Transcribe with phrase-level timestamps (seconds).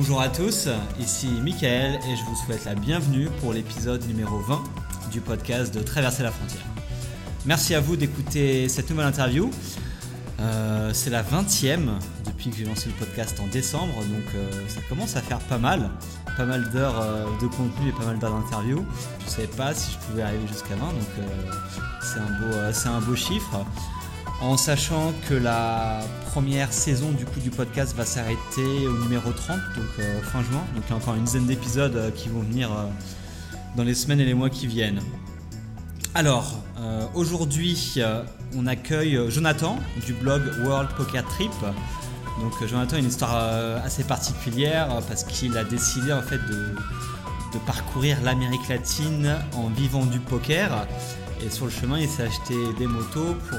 [0.00, 0.68] Bonjour à tous,
[1.00, 4.62] ici Michael et je vous souhaite la bienvenue pour l'épisode numéro 20
[5.10, 6.62] du podcast de Traverser la frontière.
[7.46, 9.50] Merci à vous d'écouter cette nouvelle interview.
[10.38, 14.80] Euh, c'est la 20e depuis que j'ai lancé le podcast en décembre, donc euh, ça
[14.88, 15.90] commence à faire pas mal.
[16.36, 18.86] Pas mal d'heures euh, de contenu et pas mal d'heures d'interview.
[19.18, 21.26] Je ne savais pas si je pouvais arriver jusqu'à 20, donc
[22.02, 23.66] c'est un, beau, c'est un beau chiffre
[24.40, 30.22] en sachant que la première saison du podcast va s'arrêter au numéro 30, donc euh,
[30.22, 30.62] fin juin.
[30.74, 32.84] Donc il y a encore une dizaine d'épisodes euh, qui vont venir euh,
[33.76, 35.00] dans les semaines et les mois qui viennent.
[36.14, 36.64] Alors,
[37.14, 38.00] aujourd'hui,
[38.56, 41.52] on accueille Jonathan du blog World Poker Trip.
[42.40, 43.36] Donc Jonathan a une histoire
[43.84, 50.18] assez particulière parce qu'il a décidé en fait de parcourir l'Amérique latine en vivant du
[50.18, 50.88] poker.
[51.44, 53.58] Et sur le chemin, il s'est acheté des motos pour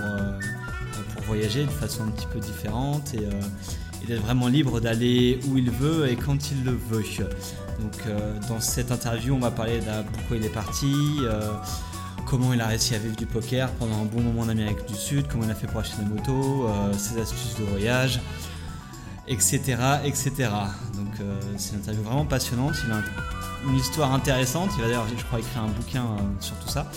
[1.29, 5.69] voyager de façon un petit peu différente et, euh, est vraiment libre d'aller où il
[5.69, 7.03] veut et quand il le veut.
[7.79, 10.91] Donc euh, dans cette interview, on va parler de pourquoi il est parti,
[11.21, 11.51] euh,
[12.25, 14.95] comment il a réussi à vivre du poker pendant un bon moment en Amérique du
[14.95, 18.19] Sud, comment il a fait pour acheter des motos, ses astuces de voyage,
[19.27, 19.77] etc.
[20.03, 20.31] etc.
[20.95, 21.13] Donc
[21.57, 23.01] c'est une interview vraiment passionnante, il a
[23.69, 26.07] une histoire intéressante, il va d'ailleurs je crois écrire un bouquin
[26.39, 26.89] sur tout ça.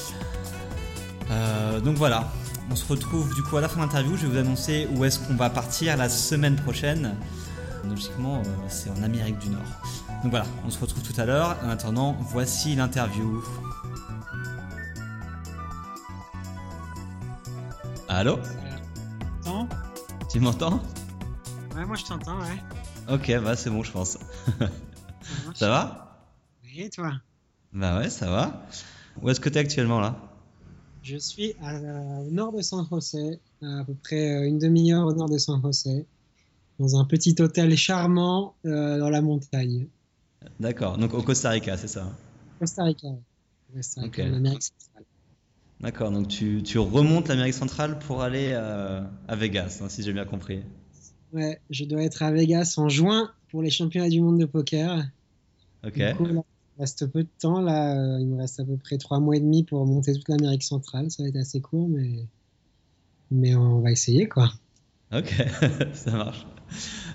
[1.85, 2.33] donc voilà,
[2.73, 4.17] on se retrouve du coup à la fin de l'interview.
[4.17, 7.15] Je vais vous annoncer où est-ce qu'on va partir la semaine prochaine.
[7.85, 9.61] Logiquement, euh, c'est en Amérique du Nord.
[10.23, 11.59] Donc voilà, on se retrouve tout à l'heure.
[11.63, 13.45] En attendant, voici l'interview.
[18.09, 18.39] Allô
[20.31, 20.83] Tu m'entends?
[21.77, 22.63] Ouais, moi je t'entends, ouais.
[23.13, 24.17] Ok, bah c'est bon, je pense.
[25.55, 26.17] ça va?
[26.65, 27.13] Oui, toi?
[27.75, 28.63] Bah ouais, ça va.
[29.21, 30.17] Où est-ce que t'es actuellement là?
[31.03, 35.29] Je suis au nord de San José, à peu près euh, une demi-heure au nord
[35.29, 36.07] de San José,
[36.79, 39.89] dans un petit hôtel charmant euh, dans la montagne.
[40.61, 42.17] D'accord, donc au Costa Rica, c'est ça
[42.59, 43.09] Costa Rica,
[43.75, 45.05] Costa Rica en Amérique centrale.
[45.81, 50.13] D'accord, donc tu, tu remontes l'Amérique centrale pour aller euh, à Vegas, hein, si j'ai
[50.13, 50.63] bien compris.
[51.33, 55.05] Ouais, je dois être à Vegas en juin pour les championnats du monde de poker.
[55.85, 56.01] Ok
[56.79, 58.19] reste peu de temps là.
[58.21, 61.11] Il me reste à peu près trois mois et demi pour monter toute l'Amérique centrale.
[61.11, 62.27] Ça va être assez court, mais
[63.31, 64.53] mais on va essayer quoi.
[65.15, 65.35] Ok,
[65.95, 66.47] ça marche.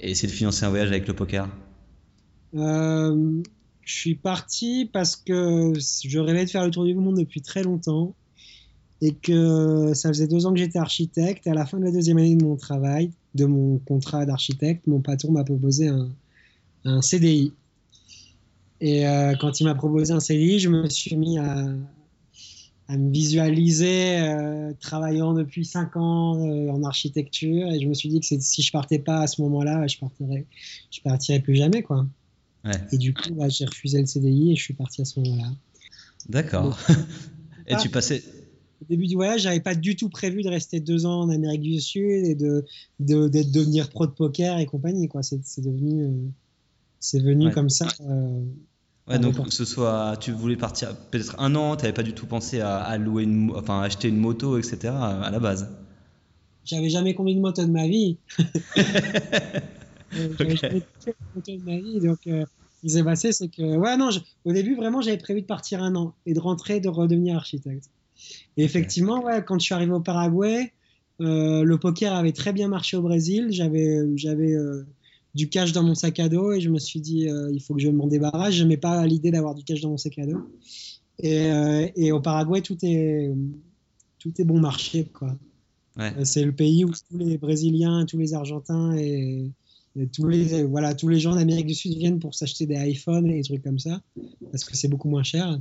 [0.00, 1.48] et essayer de financer un voyage avec le poker?
[2.54, 3.42] Je
[3.84, 8.16] suis parti parce que je rêvais de faire le tour du monde depuis très longtemps
[9.02, 11.46] et que ça faisait deux ans que j'étais architecte.
[11.46, 14.86] Et à la fin de la deuxième année de mon travail, de mon contrat d'architecte,
[14.86, 16.10] mon patron m'a proposé un,
[16.84, 17.52] un, CDI.
[18.80, 21.66] Et euh, quand il m'a proposé un CDI, je me suis mis à,
[22.88, 28.08] à me visualiser euh, travaillant depuis 5 ans euh, en architecture et je me suis
[28.08, 30.46] dit que si je partais pas à ce moment-là, je partirais,
[30.90, 32.06] je partirais plus jamais quoi.
[32.90, 35.52] Et du coup, bah, j'ai refusé le CDI et je suis parti à ce moment-là.
[36.28, 36.76] D'accord.
[37.68, 38.24] et tu passais.
[38.82, 41.62] Au début du voyage, j'avais pas du tout prévu de rester deux ans en Amérique
[41.62, 42.64] du Sud et de,
[43.00, 45.22] de, devenir pro de poker et compagnie quoi.
[45.22, 46.10] C'est devenu, euh,
[47.00, 47.88] c'est venu comme ça.
[49.08, 52.12] Ouais, donc que ce soit, tu voulais partir peut-être un an, tu n'avais pas du
[52.12, 54.92] tout pensé à, louer une, enfin acheter une moto, etc.
[54.92, 55.68] à la base.
[56.66, 58.16] J'avais jamais conduit une moto de ma vie.
[60.12, 60.82] J'avais jamais
[61.34, 62.44] moto de ma vie, donc euh,
[62.76, 64.10] ce qui s'est passé, c'est que, ouais, non,
[64.44, 67.88] au début vraiment j'avais prévu de partir un an et de rentrer, de redevenir architecte.
[68.56, 70.72] Et effectivement, ouais, quand je suis arrivé au Paraguay,
[71.20, 73.48] euh, le poker avait très bien marché au Brésil.
[73.50, 74.86] J'avais, j'avais euh,
[75.34, 77.74] du cash dans mon sac à dos et je me suis dit euh, il faut
[77.74, 78.54] que je m'en débarrasse.
[78.54, 80.40] Je n'aimais pas l'idée d'avoir du cash dans mon sac à dos.
[81.18, 81.50] Et,
[81.96, 83.32] et, au Paraguay, tout est,
[84.18, 85.04] tout est bon marché.
[85.04, 85.34] quoi.
[86.24, 89.50] C'est le pays où tous les Brésiliens, tous les Argentins et,
[90.12, 93.36] tous, les, voilà, tous les gens d'Amérique du Sud viennent pour s'acheter des iPhones et
[93.38, 94.02] des trucs comme ça
[94.50, 95.58] parce que c'est beaucoup moins cher.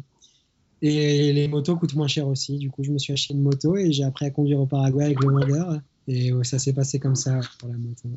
[0.88, 2.58] Et les motos coûtent moins cher aussi.
[2.58, 5.06] Du coup, je me suis acheté une moto et j'ai appris à conduire au Paraguay
[5.06, 5.80] avec le vendeur.
[6.08, 8.08] Et ça s'est passé comme ça pour la moto.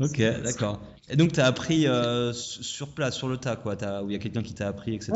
[0.00, 0.80] Ok, d'accord.
[1.08, 4.16] Et donc, tu as appris euh, sur place, sur le tas, quoi, où il y
[4.16, 5.12] a quelqu'un qui t'a appris, etc.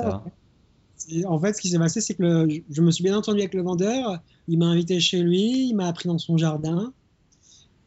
[1.26, 3.62] En fait, ce qui s'est passé, c'est que je me suis bien entendu avec le
[3.62, 4.20] vendeur.
[4.48, 6.92] Il m'a invité chez lui, il m'a appris dans son jardin.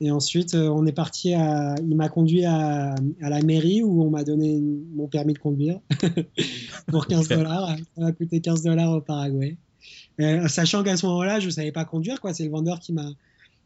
[0.03, 1.75] Et ensuite, euh, on est parti à.
[1.79, 4.59] Il m'a conduit à, la mairie où on m'a donné
[4.95, 5.79] mon permis de conduire
[6.87, 7.69] pour 15 dollars.
[7.95, 9.57] Ça m'a coûté 15 dollars au Paraguay.
[10.19, 12.33] Euh, sachant qu'à ce moment-là, je ne savais pas conduire, quoi.
[12.33, 13.11] C'est le vendeur qui m'a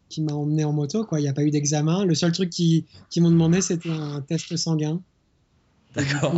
[0.10, 1.06] qui m'a emmené en moto.
[1.06, 1.22] Quoi.
[1.22, 2.04] Il n'y a pas eu d'examen.
[2.04, 5.02] Le seul truc qu'ils qui m'ont demandé, c'était un test sanguin.
[5.96, 6.36] D'accord.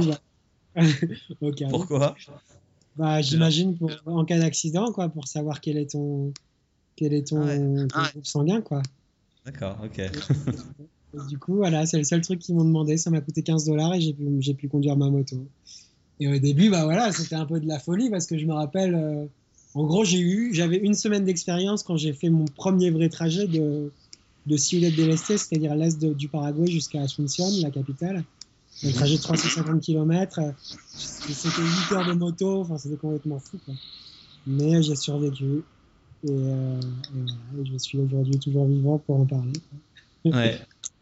[1.72, 2.16] Pourquoi?
[2.98, 6.34] Bah, J'imagine en cas d'accident, quoi, pour savoir quel est ton,
[6.96, 8.62] quel est ton, ah groupe sanguin.
[8.62, 8.84] Quoi.
[9.48, 10.02] D'accord, ok.
[11.30, 12.98] du coup, voilà, c'est le seul truc qu'ils m'ont demandé.
[12.98, 15.38] Ça m'a coûté 15 dollars et j'ai pu, j'ai pu conduire ma moto.
[16.20, 18.54] Et au début, bah voilà, c'était un peu de la folie parce que je me
[18.54, 19.26] rappelle, euh,
[19.74, 23.48] en gros, j'ai eu, j'avais une semaine d'expérience quand j'ai fait mon premier vrai trajet
[23.48, 23.90] de,
[24.48, 28.26] de Ciudad del Este, c'est-à-dire l'est du Paraguay jusqu'à Asunción, la capitale.
[28.84, 30.42] Un trajet de 350 km.
[30.94, 33.58] C'était 8 heures de moto, enfin, c'était complètement fou.
[33.66, 33.76] Quoi.
[34.46, 35.64] Mais j'ai survécu.
[36.24, 36.80] Et, euh,
[37.72, 39.54] je suis aujourd'hui toujours vivant pour en parler.
[40.26, 40.60] Ouais.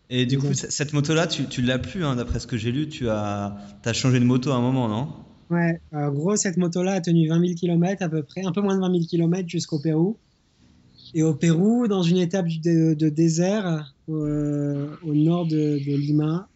[0.09, 2.87] Et du coup, cette moto-là, tu, tu l'as plus, hein, d'après ce que j'ai lu,
[2.87, 5.07] tu as, as changé de moto à un moment, non?
[5.49, 8.61] Ouais, en gros, cette moto-là a tenu 20 000 km à peu près, un peu
[8.61, 10.17] moins de 20 000 km jusqu'au Pérou.
[11.13, 16.47] Et au Pérou, dans une étape de, désert euh, au nord de, Lima,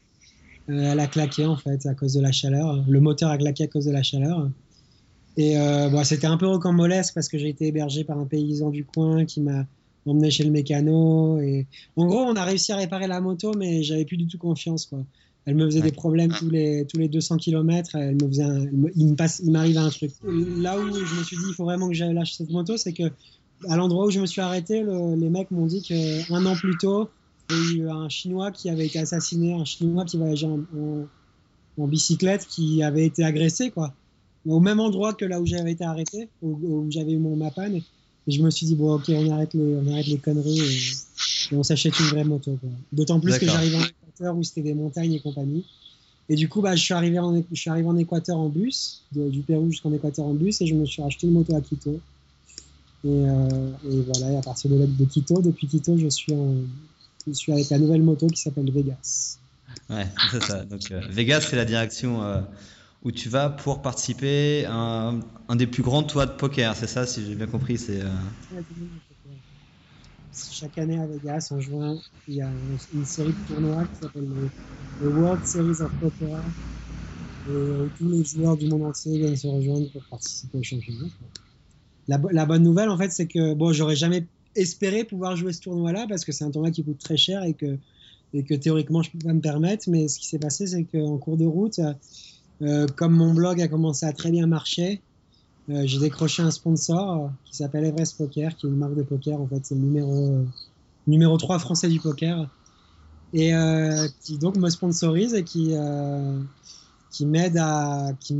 [0.69, 2.83] euh, elle a claqué en fait à cause de la chaleur.
[2.87, 4.49] Le moteur a claqué à cause de la chaleur.
[5.39, 8.71] Et euh, bon, c'était un peu rocambolesque parce que j'ai été hébergé par un paysan
[8.71, 9.65] du coin qui m'a
[10.05, 11.39] emmené chez le mécano.
[11.39, 11.65] Et
[11.95, 14.85] en gros, on a réussi à réparer la moto, mais j'avais plus du tout confiance.
[14.87, 14.99] Quoi.
[15.45, 17.95] Elle me faisait des problèmes tous les, tous les 200 km.
[17.95, 18.43] Elle me faisait
[18.97, 20.11] il me passe, il m'arrive un truc.
[20.25, 22.91] Là où je me suis dit, il faut vraiment que j'aille lâcher cette moto, c'est
[22.91, 23.09] que
[23.69, 27.09] à l'endroit où je me suis arrêté, les mecs m'ont dit qu'un an plus tôt,
[27.49, 30.59] il y a eu un Chinois qui avait été assassiné, un Chinois qui voyageait en,
[31.77, 33.93] en, bicyclette, qui avait été agressé, quoi.
[34.47, 37.73] Au même endroit que là où j'avais été arrêté, où, j'avais eu mon mapan.
[37.73, 41.55] Et je me suis dit, bon, ok, on arrête les, on arrête les conneries et,
[41.55, 42.57] on s'achète une vraie moto.
[42.91, 45.65] D'autant plus que j'arrive en où c'était des montagnes et compagnie.
[46.29, 49.03] Et du coup, bah, je, suis arrivé en, je suis arrivé en Équateur en bus,
[49.11, 51.99] du Pérou jusqu'en Équateur en bus, et je me suis acheté une moto à Quito.
[53.05, 56.53] Et, euh, et voilà, et à partir de, de Quito, depuis Quito, je suis, en,
[57.25, 59.37] je suis avec la nouvelle moto qui s'appelle Vegas.
[59.89, 60.65] Ouais, c'est ça.
[60.65, 62.41] Donc, euh, Vegas, c'est la direction euh,
[63.03, 65.13] où tu vas pour participer à
[65.47, 68.01] un, des plus grands toits de poker, c'est ça, si j'ai bien compris c'est,
[70.51, 72.51] chaque année à Vegas, en juin, il y a
[72.93, 74.27] une série de tournois qui s'appelle
[74.99, 76.43] le, World Series of Poker.
[77.47, 81.07] Et euh, tous les joueurs du monde entier viennent se rejoindre pour participer au championnat.
[82.07, 86.05] La, bonne nouvelle, en fait, c'est que bon, j'aurais jamais espéré pouvoir jouer ce tournoi-là
[86.09, 87.77] parce que c'est un tournoi qui coûte très cher et que,
[88.33, 89.89] et que théoriquement je peux pas me permettre.
[89.89, 91.93] Mais ce qui s'est passé, c'est qu'en cours de route, euh,
[92.95, 95.01] comme mon blog a commencé à très bien marcher,
[95.69, 99.03] euh, j'ai décroché un sponsor euh, qui s'appelle Everest Poker, qui est une marque de
[99.03, 99.39] poker.
[99.39, 100.43] En fait, c'est le numéro, euh,
[101.05, 102.49] numéro 3 français du poker.
[103.31, 103.51] Et
[104.21, 105.75] qui donc me sponsorise et qui,
[107.11, 108.11] qui m'aide à.
[108.19, 108.35] Qui,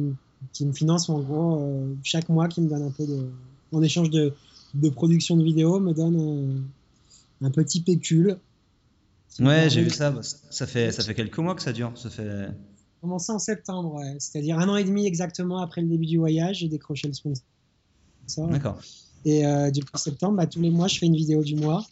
[0.52, 3.28] qui, me finance en gros chaque mois, qui me donne un peu de.
[3.72, 4.34] En échange de,
[4.74, 6.66] de production de vidéos, me donne
[7.44, 8.38] un, petit pécule.
[9.40, 10.12] Ouais, j'ai vu ça.
[10.24, 11.92] Ça fait, ça fait quelques mois que ça dure.
[11.94, 12.48] Ça fait
[13.02, 16.68] commencé en septembre, c'est-à-dire un an et demi exactement après le début du voyage, j'ai
[16.68, 17.44] décroché le sponsor.
[18.50, 18.80] D'accord.
[19.26, 21.86] Et euh, depuis septembre, bah, tous les mois, je fais une vidéo du mois.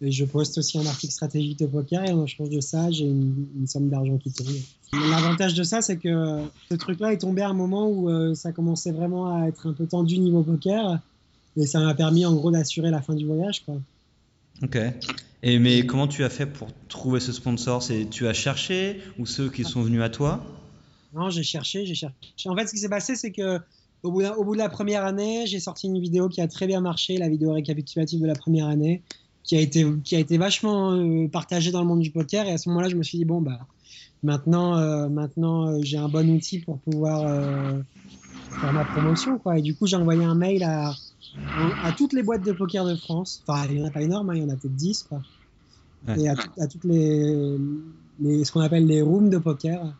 [0.00, 3.06] Et je poste aussi un article stratégique de poker et en échange de ça, j'ai
[3.06, 4.48] une, une, somme d'argent qui tombe.
[4.92, 8.52] L'avantage de ça, c'est que ce truc-là est tombé à un moment où euh, ça
[8.52, 10.98] commençait vraiment à être un peu tendu niveau poker.
[11.56, 13.64] Et ça m'a permis en gros d'assurer la fin du voyage.
[13.64, 13.76] Quoi.
[14.62, 14.78] Ok.
[15.42, 17.82] Et mais comment tu as fait pour trouver ce sponsor?
[17.82, 20.42] C'est tu as cherché ou ceux qui sont venus à toi?
[21.12, 22.14] Non, j'ai cherché, j'ai cherché.
[22.46, 23.60] En fait, ce qui s'est passé, c'est que
[24.04, 27.16] au bout, de la première année, j'ai sorti une vidéo qui a très bien marché,
[27.16, 29.02] la vidéo récapitulative de la première année,
[29.42, 32.46] qui a été, vachement euh, partagée dans le monde du poker.
[32.46, 33.66] Et à ce moment-là, je me suis dit, bon, bah,
[34.22, 37.22] maintenant, euh, euh, j'ai un bon outil pour pouvoir
[38.60, 39.40] faire ma promotion.
[39.56, 40.94] Et du coup, j'ai envoyé un mail à,
[41.82, 43.42] à toutes les boîtes de poker de France.
[43.46, 45.04] Enfin, il n'y en a pas énorme, hein, il y en a peut-être 10.
[45.08, 45.22] Quoi.
[46.08, 46.20] Ouais.
[46.20, 47.58] Et à, à, toutes les,
[48.20, 49.94] les ce qu'on appelle les rooms de poker,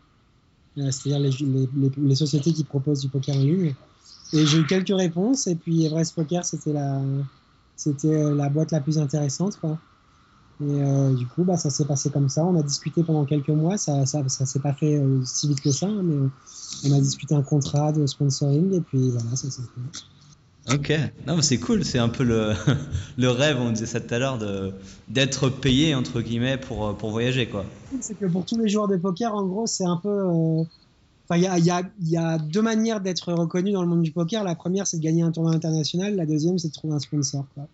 [0.75, 3.73] c'est-à-dire les, les, les, sociétés qui proposent du poker en ligne.
[4.33, 7.01] Et j'ai eu quelques réponses, et puis Everest Poker, c'était la,
[7.75, 9.57] c'était la boîte la plus intéressante.
[9.59, 9.77] Quoi.
[10.61, 12.45] Et euh, du coup, bah, ça s'est passé comme ça.
[12.45, 13.77] On a discuté pendant quelques mois.
[13.77, 16.29] Ça, ça, ça s'est pas fait euh, si vite que ça, hein, mais
[16.85, 20.05] on a discuté un contrat de sponsoring, et puis voilà, ça s'est fait.
[20.71, 20.91] Ok,
[21.27, 22.23] non, c'est cool, c'est un peu
[23.17, 24.39] le, rêve, on disait ça tout à l'heure,
[25.07, 27.65] d'être payé entre guillemets pour, pour voyager quoi.
[28.01, 30.09] C'est que pour tous les joueurs de poker, en gros, c'est un peu.
[30.09, 30.63] Euh...
[31.31, 34.43] Il y a, y, y a, deux manières d'être reconnu dans le monde du poker.
[34.43, 36.15] La première, c'est de gagner un tournoi international.
[36.15, 37.45] La deuxième, c'est de trouver un sponsor.
[37.55, 37.67] Quoi.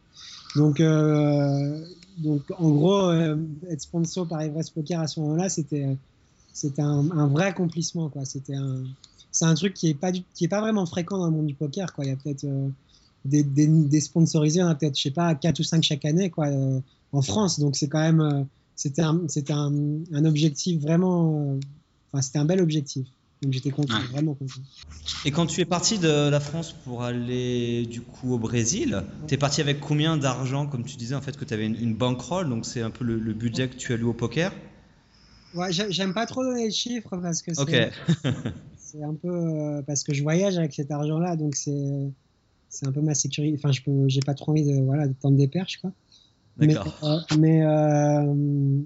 [0.56, 1.86] Donc, euh,
[2.18, 3.36] donc, en gros, euh,
[3.70, 5.98] être sponsor par Everest Poker à ce moment-là, c'était,
[6.54, 8.10] c'était un, un, vrai accomplissement.
[8.10, 8.24] Quoi.
[8.26, 8.84] C'était un,
[9.32, 11.48] c'est un truc qui est pas du, qui est pas vraiment fréquent dans le monde
[11.48, 11.94] du poker.
[11.94, 12.06] Quoi.
[12.06, 12.70] Il y a peut-être euh,
[13.26, 16.30] des, des, des, sponsorisés, on a peut-être, je sais pas, 4 ou 5 chaque année
[16.30, 16.80] quoi, euh,
[17.12, 17.60] en France.
[17.60, 18.46] Donc, c'est quand même,
[18.76, 21.58] c'était un, un, un objectif vraiment,
[22.12, 23.08] enfin, c'était un bel objectif.
[23.42, 24.06] Donc j'étais content, ouais.
[24.12, 24.62] vraiment content.
[25.26, 29.28] Et quand tu es parti de la France pour aller du coup au Brésil, ouais.
[29.28, 31.76] tu es parti avec combien d'argent Comme tu disais en fait que tu avais une,
[31.76, 34.54] une bankroll, donc c'est un peu le, le, budget que tu as lu au poker?
[35.56, 37.90] Ouais, j'aime pas trop donner les chiffres parce que c'est okay.
[39.02, 42.12] un peu euh, parce que je voyage avec cet argent-là, donc c'est
[42.70, 43.58] c'est un peu ma sécurité.
[43.58, 45.92] Enfin, je peux, j'ai pas trop envie de voilà de tendre des perches quoi.
[46.58, 47.26] D'accord.
[47.38, 48.82] Mais, euh, mais euh,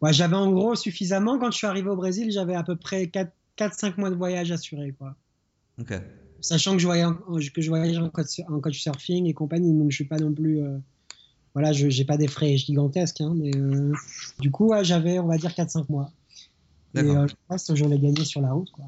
[0.00, 3.08] ouais, j'avais en gros suffisamment quand je suis arrivé au Brésil, j'avais à peu près
[3.08, 4.92] 4 4-5 mois de voyage assuré.
[4.92, 5.14] Quoi.
[5.80, 5.98] Okay.
[6.40, 9.72] Sachant que je, voyage en, que je voyage en coach, en coach surfing et compagnie,
[9.72, 10.62] donc je suis pas non plus.
[10.62, 10.78] Euh,
[11.54, 13.92] voilà, je n'ai pas des frais gigantesques, hein, mais euh,
[14.40, 16.12] du coup, ouais, j'avais, on va dire, 4-5 mois.
[16.94, 18.70] Et euh, je pense que je l'ai gagné sur la route.
[18.70, 18.84] Quoi.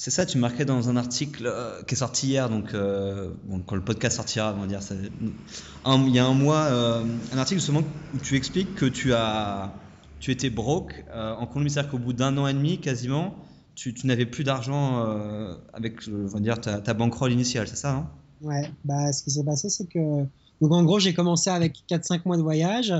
[0.00, 3.74] C'est ça, tu marquais dans un article euh, qui est sorti hier, donc bon, quand
[3.74, 4.94] le podcast sortira, on va dire, ça,
[5.84, 7.82] un, il y a un mois, un article justement
[8.14, 9.74] où tu expliques que tu as,
[10.20, 13.34] tu étais broke en Colombie, c'est-à-dire qu'au bout d'un an et demi, quasiment,
[13.78, 17.76] tu, tu n'avais plus d'argent euh, avec on va dire, ta, ta bankroll initiale, c'est
[17.76, 18.10] ça hein?
[18.40, 20.24] Ouais, bah, ce qui s'est passé, c'est que.
[20.60, 22.94] Donc, en gros, j'ai commencé avec 4-5 mois de voyage.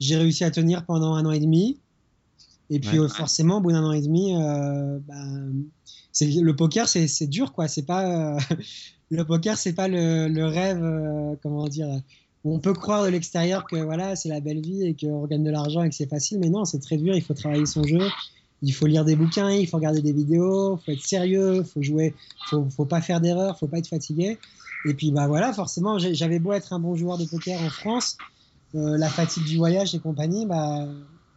[0.00, 1.80] J'ai réussi à tenir pendant un an et demi.
[2.70, 3.04] Et puis, ouais.
[3.04, 4.98] euh, forcément, au bout d'un an et demi, euh,
[6.20, 7.68] le poker, c'est dur, quoi.
[7.68, 8.36] C'est pas.
[9.10, 11.88] le poker, c'est pas le, rêve, euh, comment dire.
[12.44, 15.50] On peut croire de l'extérieur que voilà, c'est la belle vie et qu'on gagne de
[15.50, 17.14] l'argent et que c'est facile, mais non, c'est très dur.
[17.14, 18.06] Il faut travailler son jeu,
[18.60, 21.64] il faut lire des bouquins, il faut regarder des vidéos, il faut être sérieux, il
[21.64, 22.14] faut jouer,
[22.50, 24.38] faut, faut pas faire d'erreur, faut pas être fatigué.
[24.86, 28.18] Et puis bah voilà, forcément, j'avais beau être un bon joueur de poker en France,
[28.74, 30.86] euh, la fatigue du voyage et compagnie, bah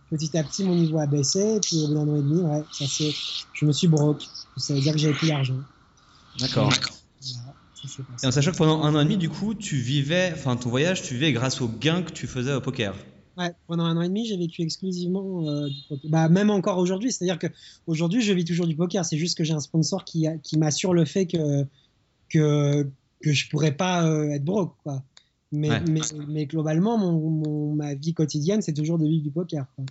[0.09, 1.55] petit à petit mon niveau a baissé.
[1.55, 3.11] Et puis au bout d'un an et demi, ouais, ça c'est,
[3.53, 4.23] je me suis broke.
[4.57, 5.59] Ça veut dire que j'avais plus d'argent.
[6.39, 6.71] D'accord.
[6.71, 6.87] Voilà,
[8.23, 10.69] et en sachant que pendant un an et demi, du coup, tu vivais, enfin ton
[10.69, 12.95] voyage, tu vivais grâce aux gains que tu faisais au poker.
[13.37, 16.09] Ouais, pendant un an et demi, j'ai vécu exclusivement euh, du poker.
[16.09, 17.47] Bah, même encore aujourd'hui, c'est-à-dire que
[17.85, 19.05] aujourd'hui, je vis toujours du poker.
[19.05, 21.65] C'est juste que j'ai un sponsor qui, qui m'assure le fait que,
[22.29, 22.89] que,
[23.21, 24.75] que je pourrais pas euh, être broke.
[24.83, 25.03] Quoi.
[25.51, 25.81] Mais, ouais.
[25.87, 29.65] mais, mais, globalement, mon, mon, ma vie quotidienne, c'est toujours de vivre du poker.
[29.75, 29.85] Quoi.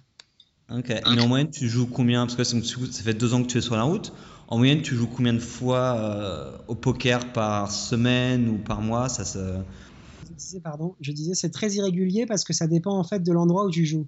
[0.79, 0.91] Ok.
[0.91, 2.27] Et en moyenne, tu joues combien?
[2.27, 4.13] Parce que ça fait deux ans que tu es sur la route.
[4.49, 9.09] En moyenne, tu joues combien de fois euh, au poker par semaine ou par mois?
[9.09, 9.59] Ça se
[10.37, 13.65] disais, pardon, je disais, c'est très irrégulier parce que ça dépend en fait de l'endroit
[13.65, 14.07] où tu joues.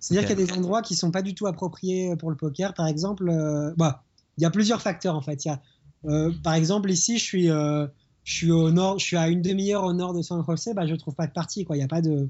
[0.00, 0.34] C'est-à-dire okay.
[0.34, 2.74] qu'il y a des endroits qui sont pas du tout appropriés pour le poker.
[2.74, 4.04] Par exemple, euh, bah,
[4.38, 5.44] il y a plusieurs facteurs en fait.
[5.44, 5.62] Il y a,
[6.06, 7.86] euh, par exemple, ici, je suis, euh,
[8.24, 10.86] je suis au nord, je suis à une demi-heure au nord de San José, bah,
[10.86, 11.64] je trouve pas de partie.
[11.64, 11.76] Quoi.
[11.76, 12.28] Il n'y a pas de,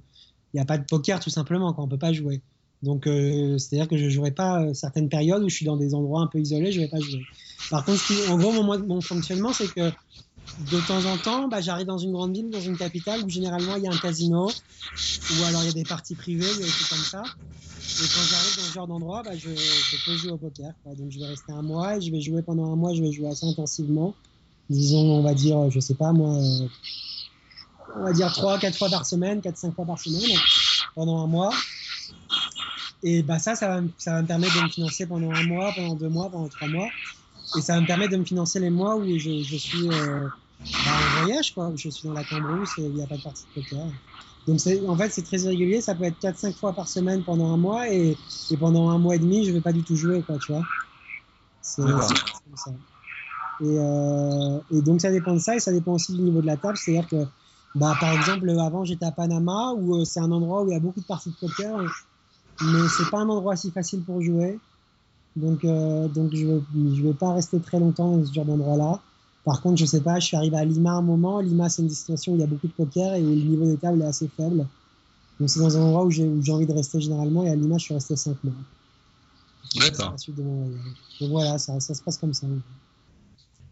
[0.53, 1.73] il y a pas de poker tout simplement.
[1.73, 1.85] Quoi.
[1.85, 2.43] On peut pas jouer.
[2.83, 6.21] Donc, euh, c'est-à-dire que je jouerai pas certaines périodes où je suis dans des endroits
[6.21, 7.23] un peu isolés, je vais pas jouer.
[7.71, 9.91] Par contre, en gros, mon, mon fonctionnement, c'est que
[10.71, 13.77] de temps en temps, bah, j'arrive dans une grande ville, dans une capitale où généralement
[13.77, 16.65] il y a un casino, ou alors il y a des parties privées, il y
[16.65, 17.23] des trucs comme ça.
[17.23, 20.73] Et quand j'arrive dans ce genre d'endroit, bah, je, je, peux jouer au poker.
[20.83, 20.95] Quoi.
[20.95, 23.13] Donc je vais rester un mois et je vais jouer pendant un mois, je vais
[23.13, 24.15] jouer assez intensivement.
[24.71, 26.39] Disons, on va dire, je sais pas moi,
[27.97, 30.39] on va dire 3-4 fois par semaine, 4-5 fois par semaine
[30.95, 31.51] pendant un mois.
[33.03, 35.73] Et bah ça, ça va, ça va me permettre de me financer pendant un mois,
[35.75, 36.89] pendant deux mois, pendant trois mois.
[37.59, 40.27] Et ça va me permettre de me financer les mois où je, je suis euh,
[40.61, 43.17] bah, en voyage, quoi, où je suis dans la Cambrousse et il n'y a pas
[43.17, 43.87] de partie de poker.
[44.47, 45.81] Donc en fait, c'est très irrégulier.
[45.81, 48.17] Ça peut être 4-5 fois par semaine pendant un mois et,
[48.51, 50.53] et, pendant un mois et demi, je ne vais pas du tout jouer, quoi, tu
[50.53, 50.63] vois.
[51.61, 52.71] C'est ça.
[53.61, 56.47] Et, euh, et, donc ça dépend de ça et ça dépend aussi du niveau de
[56.47, 56.77] la table.
[56.77, 57.25] C'est-à-dire que,
[57.75, 60.77] bah, par exemple, avant j'étais à Panama où euh, c'est un endroit où il y
[60.77, 61.79] a beaucoup de parties de poker,
[62.63, 64.59] mais c'est pas un endroit si facile pour jouer.
[65.37, 69.01] Donc, euh, donc je ne vais pas rester très longtemps dans ce genre d'endroit-là.
[69.45, 71.41] Par contre, je sais pas, je suis arrivé à Lima un moment.
[71.41, 73.67] Lima, c'est une destination où il y a beaucoup de poker et où le niveau
[73.67, 74.67] des tables est assez faible.
[75.39, 77.45] Donc, c'est dans un endroit où j'ai envie de rester généralement.
[77.45, 78.55] Et à Lima, je suis resté 5 mois.
[79.77, 80.15] D'accord.
[80.29, 82.47] Donc voilà, ça, ça, se passe comme ça.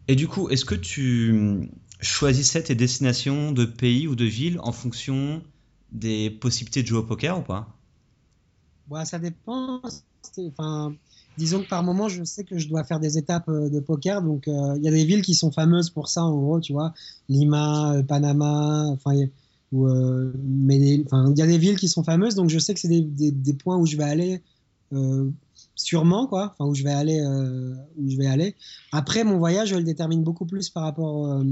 [0.08, 4.72] Et du coup, est-ce que tu choisissais tes destinations de pays ou de villes en
[4.72, 5.42] fonction
[5.92, 7.68] des possibilités de jouer au poker ou pas?
[8.90, 9.80] Ouais, Ça dépend.
[10.38, 10.94] Enfin,
[11.36, 14.22] disons que par moment, je sais que je dois faire des étapes euh, de poker.
[14.22, 16.72] Donc, euh, il y a des villes qui sont fameuses pour ça, en gros, tu
[16.72, 16.94] vois.
[17.28, 19.12] Lima, euh, Panama, enfin,
[19.72, 22.34] mais il y a des villes qui sont fameuses.
[22.34, 24.42] Donc, je sais que c'est des, des, points où je vais aller
[25.74, 26.52] sûrement, quoi.
[26.52, 28.54] Enfin, où je vais aller, où je vais aller.
[28.92, 31.42] Après, mon voyage, je le détermine beaucoup plus par rapport.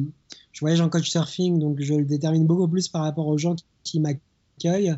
[0.52, 3.56] je voyage en coach surfing, donc je le détermine beaucoup plus par rapport aux gens
[3.82, 4.94] qui, m'accueillent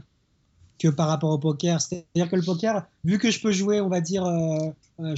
[0.78, 1.80] que par rapport au poker.
[1.80, 5.14] C'est-à-dire que le poker, vu que je peux jouer, on va dire, euh, euh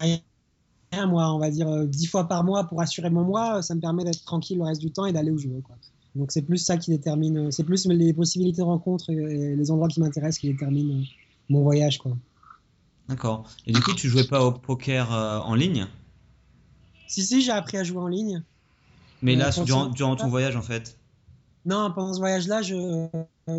[0.00, 3.74] rien, moi, on va dire euh, dix fois par mois pour assurer mon mois, ça
[3.74, 5.60] me permet d'être tranquille le reste du temps et d'aller où je veux.
[5.60, 5.76] Quoi.
[6.14, 9.88] Donc c'est plus ça qui détermine, c'est plus les possibilités de rencontre et les endroits
[9.88, 11.04] qui m'intéressent qui déterminent euh,
[11.48, 11.98] mon voyage.
[11.98, 12.16] quoi.
[13.10, 13.46] D'accord.
[13.66, 15.86] Et du coup, tu jouais pas au poker en ligne?
[17.06, 18.42] Si, si, j'ai appris à jouer en ligne.
[19.20, 20.96] Mais là, durant ton voyage, en fait?
[21.66, 23.08] Non, pendant ce voyage-là, je,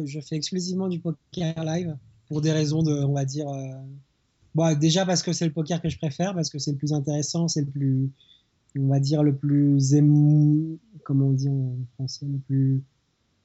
[0.06, 1.96] je, fais exclusivement du poker live
[2.28, 3.74] pour des raisons de, on va dire, euh,
[4.56, 6.94] bon, déjà parce que c'est le poker que je préfère, parce que c'est le plus
[6.94, 8.10] intéressant, c'est le plus,
[8.80, 12.82] on va dire, le plus émou, comment on dit en français, le plus,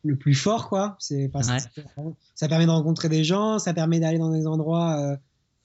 [0.04, 0.96] le plus fort, quoi.
[1.00, 1.30] C'est
[2.34, 5.16] ça permet de rencontrer des gens, ça permet d'aller dans des endroits euh,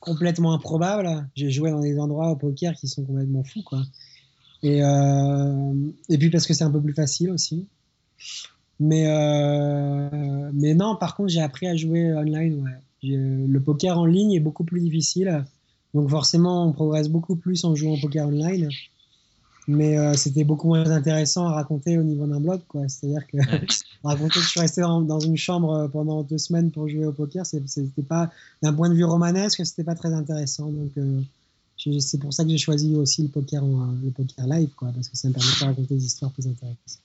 [0.02, 1.30] complètement improbables.
[1.36, 3.64] J'ai joué dans des endroits au poker qui sont complètement fous,
[4.64, 5.74] euh,
[6.10, 7.68] et puis parce que c'est un peu plus facile aussi.
[8.80, 12.82] Mais, euh, mais non, par contre, j'ai appris à jouer online.
[13.04, 15.46] Le poker en ligne est beaucoup plus difficile.
[15.94, 18.70] Donc forcément, on progresse beaucoup plus en jouant au poker online.
[19.68, 22.62] Mais euh, c'était beaucoup moins intéressant à raconter au niveau d'un blog.
[22.88, 23.38] C'est-à-dire que
[24.04, 27.46] raconter que je suis resté dans, une chambre pendant deux semaines pour jouer au poker,
[27.46, 30.70] c'était pas, d'un point de vue romanesque, c'était pas très intéressant.
[30.70, 31.22] Donc euh,
[32.00, 35.18] c'est pour ça que j'ai choisi aussi le poker, le poker live, quoi, parce que
[35.18, 37.02] ça me permet de raconter des histoires plus intéressantes.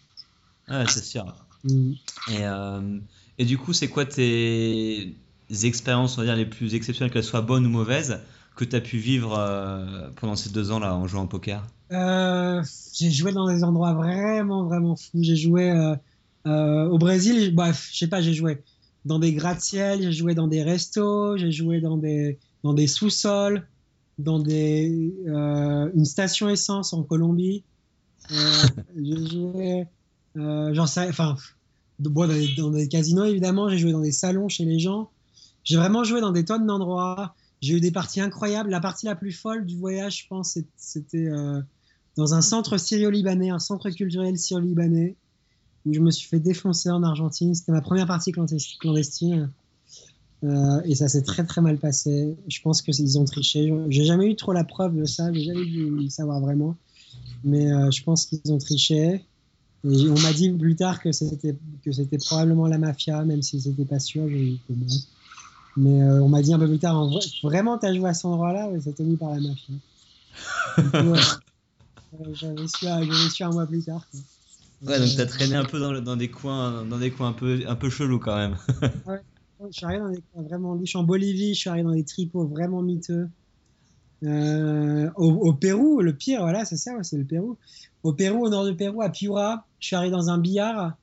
[0.69, 1.35] Ouais, c'est sûr.
[1.65, 1.93] Mm.
[2.31, 2.99] Et, euh,
[3.39, 5.15] et, du coup, c'est quoi tes
[5.63, 8.19] expériences, on va dire, les plus exceptionnelles, qu'elles soient bonnes ou mauvaises,
[8.57, 12.63] que tu as pu vivre euh, pendant ces deux ans-là en jouant au poker euh,
[12.95, 15.23] J'ai joué dans des endroits vraiment, vraiment fous.
[15.23, 15.73] J'ai joué
[16.45, 18.63] au Brésil, bref, je sais pas, j'ai joué
[19.05, 23.67] dans des gratte-ciel, j'ai joué dans des restos, j'ai joué dans des, dans des sous-sols,
[24.19, 27.63] dans des, une station essence en Colombie.
[28.31, 29.87] j'ai joué
[30.37, 31.37] euh, j'en sais, enfin,
[31.99, 32.27] dans,
[32.71, 35.11] des, casinos évidemment, j'ai joué dans des salons chez les gens.
[35.65, 37.35] J'ai vraiment joué dans des tonnes d'endroits.
[37.61, 38.71] J'ai eu des parties incroyables.
[38.71, 41.61] La partie la plus folle du voyage, je pense, c'était euh,
[42.17, 45.17] dans un centre syrio-libanais, un centre culturel syrio-libanais,
[45.87, 47.55] où je me suis fait défoncer en Argentine.
[47.55, 49.51] C'était ma première partie clandestine.
[50.45, 52.37] Euh, et ça s'est très très mal passé.
[52.47, 53.73] Je pense qu'ils ont triché.
[53.89, 55.33] J'ai jamais eu trop la preuve de ça.
[55.33, 56.77] J'ai jamais dû le savoir vraiment.
[57.43, 59.25] Mais je pense qu'ils ont triché
[59.87, 63.85] on m'a dit plus tard que c'était que c'était probablement la mafia, même si c'était
[63.85, 64.27] pas sûr.
[65.77, 68.15] Mais euh, on m'a dit un peu plus tard, en vrai, vraiment, t'as joué à
[68.15, 68.71] cet endroit-là?
[68.83, 69.75] C'est tenu par la mafia.
[72.33, 74.07] J'avais su, un mois plus tard.
[74.87, 77.63] Ouais, donc t'as traîné un peu dans, dans, des coins, dans des coins un peu,
[77.67, 78.57] un peu chelous quand même.
[79.07, 79.21] ouais,
[79.71, 82.47] je suis arrivé dans des coins vraiment en Bolivie, je suis arrivé dans des tripots
[82.47, 83.29] vraiment miteux.
[84.23, 87.57] Euh, au, Pérou, le pire, voilà, c'est ça, c'est le Pérou.
[88.03, 90.97] Au Pérou, au nord du Pérou, à Piura, je suis arrivé dans un billard.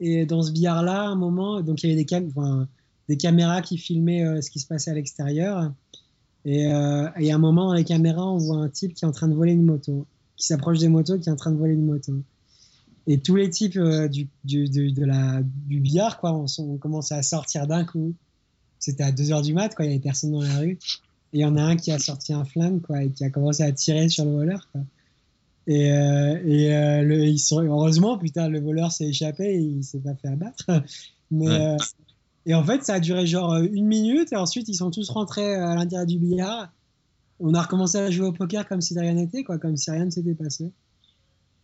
[0.00, 2.06] Et dans ce billard-là, un moment, donc il y avait des,
[3.08, 5.72] des caméras qui filmaient euh, ce qui se passait à l'extérieur.
[6.44, 9.08] Et, euh, et, à un moment, dans les caméras, on voit un type qui est
[9.08, 11.56] en train de voler une moto, qui s'approche des motos, qui est en train de
[11.58, 12.12] voler une moto.
[13.06, 13.78] Et tous les types
[14.10, 18.14] du, du, de la, du billard, quoi, ont commencé à sortir d'un coup.
[18.78, 20.78] C'était à 2h du mat, quoi, il n'y avait personne dans la rue.
[21.32, 23.30] Et il y en a un qui a sorti un flingue, quoi, et qui a
[23.30, 24.82] commencé à tirer sur le voleur, quoi.
[25.66, 29.84] Et, euh, et euh, le, ils sont, heureusement, putain, le voleur s'est échappé et il
[29.84, 30.64] s'est pas fait abattre.
[31.30, 31.60] Mais, Ouais.
[31.60, 31.76] euh,
[32.48, 35.10] et en fait, ça a duré genre euh, une minute et ensuite ils sont tous
[35.10, 36.72] rentrés à l'intérieur du billard.
[37.40, 39.90] On a recommencé à jouer au poker comme si de rien n'était, quoi, comme si
[39.90, 40.72] rien ne s'était passé.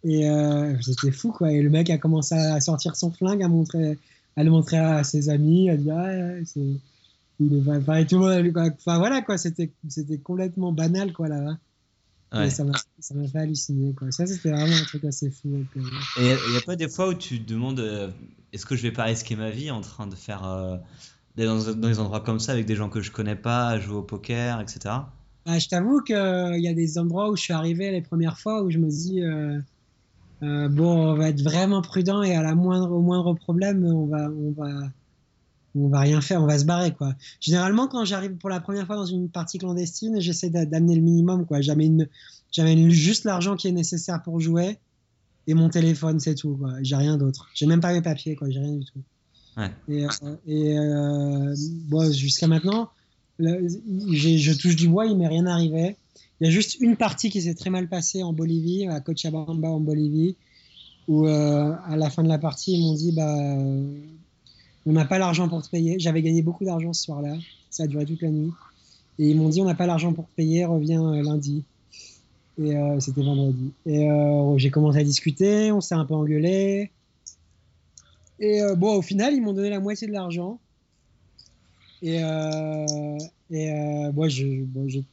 [0.05, 1.51] Et euh, c'était fou, quoi.
[1.51, 3.99] Et le mec a commencé à sortir son flingue, à, montrer,
[4.37, 6.61] à le montrer à ses amis, à dire, ouais, c'est.
[7.41, 8.67] Il est enfin, tout le monde, quoi.
[8.67, 9.39] Enfin voilà, quoi.
[9.39, 11.57] C'était c'était complètement banal, quoi, là-bas.
[12.35, 12.51] Ouais.
[12.51, 14.11] Ça m'a fait halluciner, quoi.
[14.11, 15.49] Ça, c'était vraiment un truc assez fou.
[15.49, 15.81] donc, euh,
[16.21, 18.11] Et il n'y a pas des fois où tu te demandes euh,
[18.53, 20.77] est-ce que je vais pas risquer ma vie en train de faire euh,
[21.37, 23.97] dans, dans des endroits comme ça avec des gens que je connais pas, à jouer
[23.97, 24.97] au poker, etc.
[25.47, 28.63] Ah, je t'avoue qu'il y a des endroits où je suis arrivé les premières fois
[28.63, 29.59] où je me dis euh,
[30.43, 34.07] euh, bon, on va être vraiment prudent et à la moindre, au moindre problème, on
[34.07, 34.89] va, on va,
[35.77, 37.15] on va rien faire, on va se barrer quoi.
[37.41, 41.03] Généralement, quand j'arrive pour la première fois dans une partie clandestine, j'essaie d'a- d'amener le
[41.03, 41.61] minimum quoi.
[41.61, 42.09] J'amène,
[42.53, 44.79] j'amène juste l'argent qui est nécessaire pour jouer
[45.47, 46.73] et mon téléphone, c'est tout quoi.
[46.83, 47.49] J'ai rien d'autre.
[47.55, 48.49] J'ai même pas mes papiers quoi.
[48.51, 49.01] J'ai rien du tout.
[49.57, 49.71] Ouais.
[49.89, 51.55] Et, euh, et euh,
[51.89, 52.91] bon, jusqu'à maintenant,
[53.39, 55.97] le- je touche du bois, il m'est rien arrivé.
[56.41, 59.69] Il y a juste une partie qui s'est très mal passée en Bolivie, à Cochabamba
[59.69, 60.37] en Bolivie,
[61.07, 63.57] où euh, à la fin de la partie, ils m'ont dit bah,
[64.87, 65.97] on n'a pas l'argent pour te payer.
[65.99, 67.35] J'avais gagné beaucoup d'argent ce soir-là,
[67.71, 68.53] ça a duré toute la nuit.
[69.19, 71.63] Et ils m'ont dit on n'a pas l'argent pour te payer, reviens euh, lundi.
[72.59, 73.73] Et euh, c'était vendredi.
[73.87, 76.91] Et euh, j'ai commencé à discuter, on s'est un peu engueulé.
[78.41, 80.59] Et bon, au final, ils m'ont donné la moitié de l'argent.
[82.03, 82.17] Et,
[83.51, 83.73] et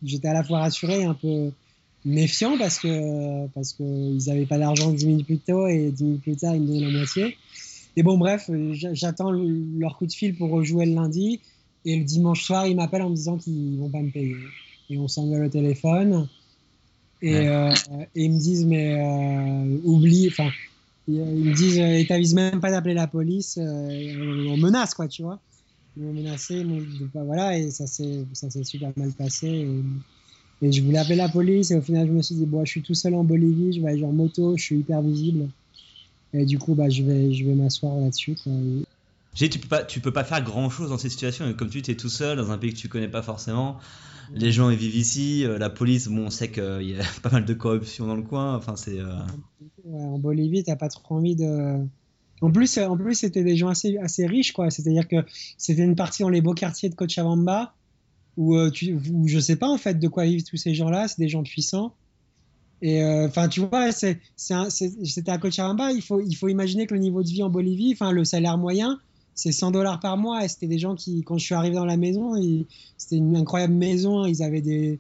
[0.04, 1.52] j'étais à la fois rassuré et un peu
[2.04, 6.04] méfiant parce que parce que ils n'avaient pas d'argent 10 minutes plus tôt et 10
[6.04, 7.38] minutes plus tard, ils me donnaient la moitié.
[7.96, 11.42] Et bon, bref, euh, j'a- j'attends le- leur coup de fil pour rejouer le lundi.
[11.86, 14.38] Et le dimanche soir, ils m'appellent en me disant qu'ils vont pas me payer.
[14.90, 16.28] Et on s'engueule au téléphone.
[17.22, 17.48] Et, Ouais.
[17.48, 17.74] euh,
[18.16, 20.52] et ils me disent, mais euh, oublie, enfin,
[21.08, 23.66] ils me disent, ils t'avisent même pas d'appeler la police, euh,
[24.48, 25.42] on menace, quoi, tu vois.
[25.98, 26.66] Ils m'ont menacé,
[27.14, 29.48] pas- voilà, et ça s'est ça s'est super mal passé.
[30.62, 32.66] Et, et je voulais appeler la police, et au final, je me suis dit, bon,
[32.66, 35.50] je suis tout seul en Bolivie, je vais aller en moto, je suis hyper visible.
[36.34, 38.36] Et du coup, bah, je vais, je vais m'asseoir là-dessus,
[39.34, 41.50] J'ai dit, tu peux pas, tu peux pas faire grand chose dans cette situation.
[41.50, 43.78] Et comme tu es tout seul dans un pays que tu connais pas forcément,
[44.34, 47.30] les gens ils vivent ici, euh, la police, bon, on sait qu'il y a pas
[47.32, 48.56] mal de corruption dans le coin.
[48.56, 49.00] Enfin, c'est.
[49.00, 49.14] euh,
[49.84, 51.78] Ouais, en Bolivie, t'as pas trop envie de.
[52.42, 54.72] En plus, en plus, c'était des gens assez, assez riches, quoi.
[54.72, 55.18] C'est-à-dire que
[55.58, 57.74] c'était une partie dans les beaux quartiers de Cochabamba
[58.38, 61.08] où, euh, tu, où je sais pas en fait de quoi vivent tous ces gens-là.
[61.08, 61.94] C'est des gens puissants.
[62.82, 65.92] Et euh, enfin, tu vois, c'est, c'était à Cochabamba.
[65.92, 68.58] Il faut, il faut imaginer que le niveau de vie en Bolivie, enfin, le salaire
[68.58, 69.00] moyen,
[69.36, 70.44] c'est 100 dollars par mois.
[70.44, 72.34] Et c'était des gens qui, quand je suis arrivé dans la maison,
[72.98, 74.26] c'était une incroyable maison.
[74.26, 75.00] Ils avaient des,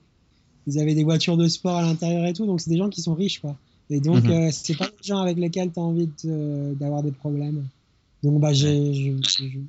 [0.68, 2.46] ils avaient des voitures de sport à l'intérieur et tout.
[2.46, 3.58] Donc, c'est des gens qui sont riches, quoi.
[3.90, 4.32] Et donc, Mhm.
[4.32, 7.68] euh, c'est pas des gens avec lesquels tu as envie de- d'avoir des problèmes.
[8.24, 9.16] Donc, bah, j'ai,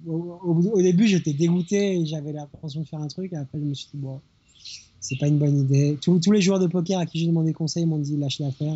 [0.07, 3.33] au, au- au début, j'étais dégoûté et j'avais l'impression de faire un truc.
[3.33, 4.21] Et après, je me suis dit, bon,
[5.03, 5.99] c'est pas une bonne idée.
[6.01, 8.75] Tous, tous les joueurs de poker à qui j'ai demandé conseil m'ont dit, lâche l'affaire.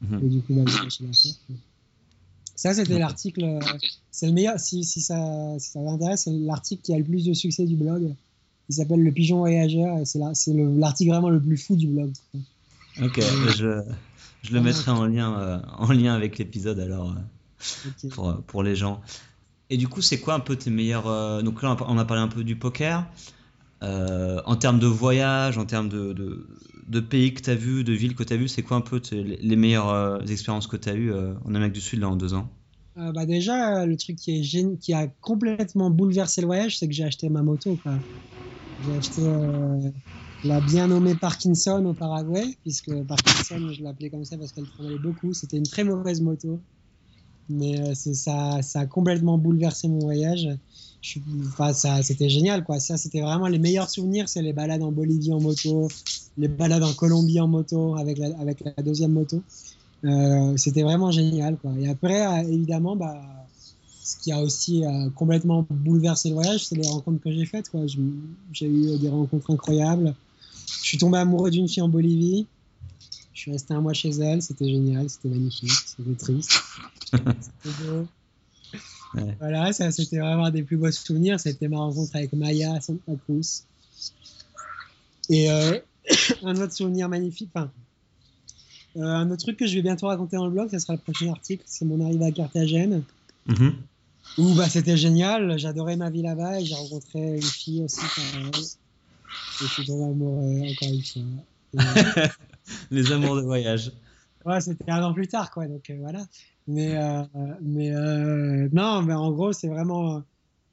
[0.00, 0.20] mhm.
[0.24, 1.32] Et du coup, bah, lâché l'affaire.
[2.56, 3.58] Ça, c'était l'article.
[4.10, 4.58] C'est le meilleur.
[4.58, 7.64] Si, si ça, si ça vous intéresse, c'est l'article qui a le plus de succès
[7.64, 8.14] du blog.
[8.68, 11.76] Il s'appelle Le Pigeon Voyageur et c'est la- c'est le- l'article vraiment le plus fou
[11.76, 12.12] du blog.
[13.02, 13.20] Ok,
[13.56, 13.82] je,
[14.42, 18.76] je le mettrai en lien, euh, en lien avec l'épisode alors euh, pour, pour les
[18.76, 19.00] gens.
[19.70, 21.06] Et du coup, c'est quoi un peu tes meilleurs.
[21.08, 23.06] euh, donc là, on a parlé un peu du poker.
[23.82, 26.12] Euh, en termes de voyage, en termes de,
[26.86, 28.80] de, pays que tu as vu, de villes que tu as vu, c'est quoi un
[28.80, 32.08] peu les meilleures euh, expériences que tu as eues euh, en Amérique du Sud là
[32.08, 32.48] en deux ans?
[32.94, 37.04] Bah déjà, le truc qui, est qui a complètement bouleversé le voyage, c'est que j'ai
[37.04, 37.80] acheté ma moto.
[38.78, 39.22] J'ai acheté
[40.44, 44.98] la bien nommée Parkinson au Paraguay, puisque Parkinson, je l'appelais comme ça parce qu'elle tremblait
[44.98, 45.32] beaucoup.
[45.32, 46.60] C'était une très mauvaise moto.
[47.48, 50.48] Mais ça, ça a complètement bouleversé mon voyage.
[51.02, 52.78] Je Enfin, ça, c'était génial, quoi.
[52.78, 54.28] Ça, c'était vraiment les meilleurs souvenirs.
[54.28, 55.88] C'est les balades en Bolivie en moto,
[56.38, 59.42] les balades en Colombie en moto avec la, avec la deuxième moto.
[60.04, 61.72] Euh, c'était vraiment génial, quoi.
[61.78, 63.20] Et après, euh, évidemment, bah,
[64.02, 67.68] ce qui a aussi euh, complètement bouleversé le voyage, c'est les rencontres que j'ai faites,
[67.68, 67.80] quoi.
[67.86, 70.14] J'ai eu des rencontres incroyables.
[70.82, 72.46] Je suis tombé amoureux d'une fille en Bolivie.
[73.34, 74.40] Je suis resté un mois chez elle.
[74.40, 76.60] C'était génial, c'était magnifique, c'était triste.
[77.12, 78.06] C'était beau.
[79.14, 79.36] Ouais.
[79.40, 81.38] Voilà, ça c'était vraiment un des plus beaux souvenirs.
[81.38, 83.64] C'était ma rencontre avec Maya Santa Cruz.
[85.28, 85.78] Et euh,
[86.42, 87.70] un autre souvenir magnifique, enfin,
[88.96, 90.98] euh, un autre truc que je vais bientôt raconter dans le blog, ce sera le
[90.98, 93.02] prochain article, c'est mon arrivée à Carthagène,
[93.46, 93.74] Mhm.
[94.38, 98.00] où bah, c'était génial, j'adorais ma vie là-bas et j'ai rencontré une fille aussi.
[98.00, 98.66] Et
[99.60, 101.22] je suis tombé amoureux encore une fois.
[101.74, 101.78] Et,
[102.90, 103.92] Les amours de voyage.
[104.44, 105.66] ouais, c'était un an plus tard, quoi.
[105.66, 106.24] Donc voilà.
[106.66, 106.94] Mais,
[107.60, 107.90] mais
[108.72, 110.22] non, mais en gros, c'est vraiment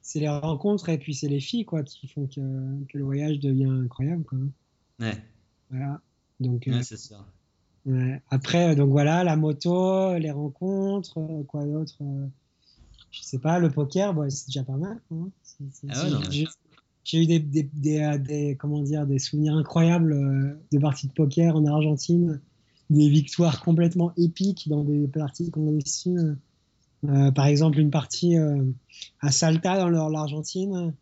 [0.02, 2.40] c'est les rencontres et puis c'est les filles quoi qui font que,
[2.86, 4.38] que, le voyage devient incroyable quoi.
[4.98, 5.16] Ouais.
[5.70, 6.00] Voilà.
[6.40, 6.64] Donc.
[6.66, 7.24] Ouais, c'est ça.
[7.86, 8.20] Ouais.
[8.30, 11.96] Après, donc voilà, la moto, les rencontres, quoi d'autre
[13.10, 15.00] Je sais pas, le poker, bon, c'est déjà pas mal.
[15.12, 15.28] Hein.
[15.88, 16.46] Ah ouais,
[17.02, 21.56] j'ai eu des, des, des, des, comment dire, des souvenirs incroyables de parties de poker
[21.56, 22.40] en Argentine,
[22.90, 26.36] des victoires complètement épiques dans des parties clandestines.
[27.08, 28.64] Euh, par exemple, une partie euh,
[29.20, 30.92] à Salta dans l'Argentine,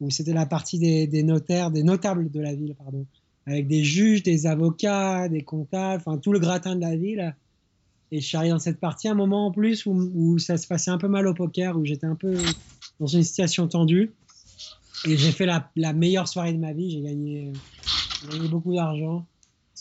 [0.00, 3.06] où c'était la partie des, notaires, des notables de la ville, pardon,
[3.46, 7.34] avec des juges, des avocats, des comptables, enfin tout le gratin de la ville.
[8.12, 10.90] Et je suis arrivé dans cette partie un moment en plus où, ça se passait
[10.90, 12.36] un peu mal au poker, où j'étais un peu
[13.00, 14.12] dans une situation tendue.
[15.06, 16.90] Et j'ai fait la, meilleure soirée de ma vie.
[16.90, 17.52] J'ai gagné,
[18.50, 19.26] beaucoup d'argent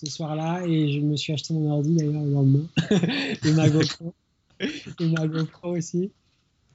[0.04, 2.66] ce soir-là et je me suis acheté mon ordi d'ailleurs le lendemain
[3.46, 4.14] et ma GoPro
[4.60, 6.12] et ma GoPro aussi.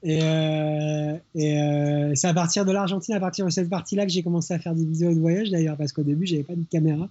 [0.02, 4.22] Et, euh, euh, c'est à partir de l'Argentine, à partir de cette partie-là, que j'ai
[4.22, 7.08] commencé à faire des vidéos de voyage d'ailleurs, parce qu'au début, j'avais pas de caméra.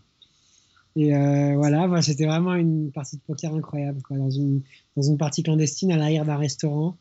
[0.95, 4.62] Et euh, voilà, c'était vraiment une partie de poker incroyable, dans, une,
[4.95, 6.95] dans une partie clandestine à l'arrière d'un restaurant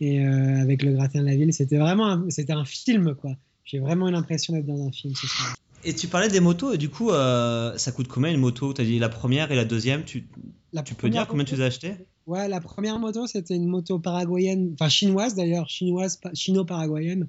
[0.00, 1.54] et avec le gratin de la ville.
[1.54, 3.32] C'était vraiment c'était un film, quoi.
[3.64, 5.56] J'ai vraiment l'impression d'être dans un film ce soir.
[5.86, 8.74] Et tu parlais des motos, et du coup, euh, ça coûte combien une moto?
[8.74, 10.26] Tu as dit la première et la deuxième, tu,
[10.72, 11.94] la tu peux dire combien tu les as achetées?
[12.26, 17.28] Ouais, la première moto, c'était une moto paraguayenne, enfin chinoise d'ailleurs, chinoise, chino-paraguayenne.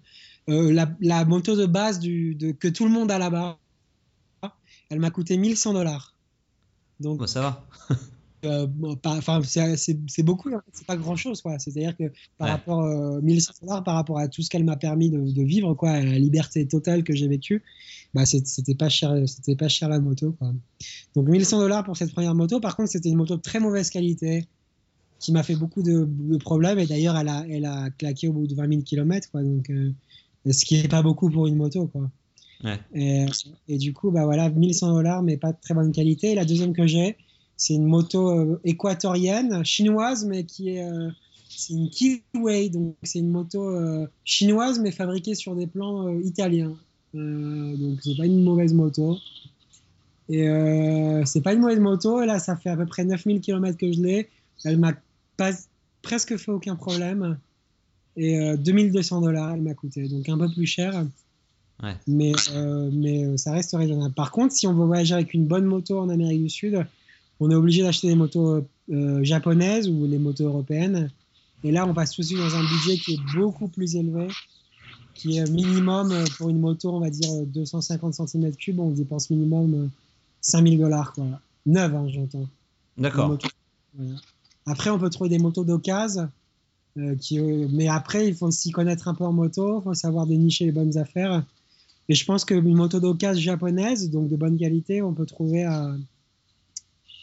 [0.50, 3.60] Euh, la, la, moto de base du, de, que tout le monde a là-bas,
[4.89, 6.15] elle m'a coûté 1100 dollars.
[7.00, 7.67] Donc, bah, ça va.
[8.45, 8.67] euh,
[9.06, 10.62] enfin, c'est beaucoup, hein.
[10.71, 11.58] c'est pas grand chose, quoi.
[11.60, 12.52] C'est-à-dire que par ouais.
[12.52, 15.73] rapport euh, 1100 dollars, par rapport à tout ce qu'elle m'a permis de, de, vivre,
[15.73, 17.63] quoi, à la liberté totale que j'ai vécue,
[18.13, 20.54] bah, c'était pas cher, c'était pas cher la moto, quoi.
[21.15, 22.60] Donc 1100 dollars pour cette première moto.
[22.60, 24.47] Par contre, c'était une moto de très mauvaise qualité
[25.19, 28.34] qui m'a fait beaucoup de, de problèmes et d'ailleurs elle a, elle a claqué au
[28.34, 29.91] bout de 20 000 km quoi donc euh,
[30.50, 32.10] ce qui est pas beaucoup pour une moto quoi
[32.63, 32.80] ouais.
[32.93, 33.26] et,
[33.67, 36.45] et, du coup bah voilà 1100 dollars mais pas de très bonne qualité et la
[36.45, 37.17] deuxième que j'ai
[37.58, 41.10] c'est une moto euh, équatorienne chinoise mais qui est euh,
[41.50, 46.22] c'est une Kiway donc c'est une moto euh, chinoise mais fabriquée sur des plans euh,
[46.24, 46.76] italiens
[47.13, 49.17] donc c'est pas une mauvaise moto
[50.30, 50.46] et
[51.26, 53.91] c'est pas une mauvaise moto et là ça fait à peu près 9000 km que
[53.91, 54.30] je l'ai
[54.65, 54.93] elle m'a
[55.38, 55.52] pas,
[56.02, 57.38] presque fait aucun problème.
[58.15, 60.08] Et euh, 2200 dollars, elle m'a coûté.
[60.08, 61.06] Donc un peu plus cher.
[61.84, 61.96] Ouais.
[62.08, 64.15] Mais, euh, mais ça reste raisonnable.
[64.15, 66.86] Par contre, si on veut voyager avec une bonne moto en Amérique du Sud,
[67.39, 71.12] on est obligé d'acheter des motos euh, japonaises ou les motos européennes.
[71.63, 74.28] Et là, on passe tout de suite dans un budget qui est beaucoup plus élevé,
[75.13, 79.89] qui est minimum pour une moto, on va dire 250 cm3, on dépense minimum
[80.41, 81.13] 5000 dollars.
[81.13, 81.26] Quoi.
[81.65, 82.47] Neuve, hein, j'entends.
[82.97, 83.38] D'accord.
[83.95, 84.15] Voilà.
[84.65, 86.30] Après, on peut trouver des motos d'occasion.
[86.97, 89.93] Euh, qui, euh, mais après, il faut s'y connaître un peu en moto, il faut
[89.93, 91.43] savoir dénicher les bonnes affaires.
[92.10, 95.95] Et je pense qu'une moto d'occasion japonaise, donc de bonne qualité, on peut trouver à,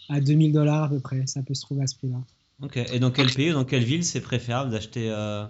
[0.09, 1.27] à 2000 dollars à peu près.
[1.27, 2.19] Ça peut se trouver à ce prix-là.
[2.62, 2.77] Ok.
[2.77, 5.47] Et dans quel pays, dans quelle ville, c'est préférable d'acheter euh,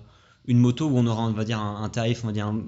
[0.47, 2.62] une moto où on aura, on va dire, un, un tarif, on va dire, un,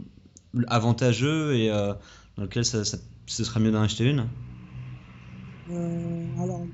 [0.68, 1.92] avantageux et euh,
[2.36, 4.26] dans lequel ça, ça, ce sera mieux d'en acheter une?
[5.70, 6.66] Euh, alors,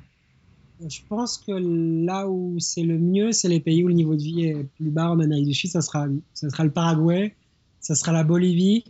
[0.86, 4.22] je pense que là où c'est le mieux, c'est les pays où le niveau de
[4.22, 5.70] vie est plus bas en Amérique du Sud.
[5.70, 7.34] Ça sera, ça sera le Paraguay,
[7.80, 8.84] ça sera la Bolivie,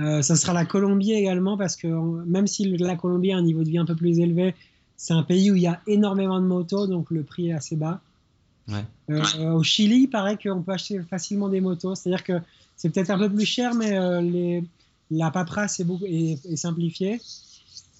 [0.00, 1.88] euh, ça sera la Colombie également, parce que
[2.24, 4.54] même si la Colombie a un niveau de vie un peu plus élevé,
[4.96, 7.76] c'est un pays où il y a énormément de motos, donc le prix est assez
[7.76, 8.00] bas.
[8.68, 8.84] Ouais.
[9.10, 12.40] Euh, au Chili, il paraît qu'on peut acheter facilement des motos, c'est-à-dire que
[12.76, 14.64] c'est peut-être un peu plus cher, mais euh, les,
[15.10, 17.20] la paperasse est, beaucoup, est, est simplifiée.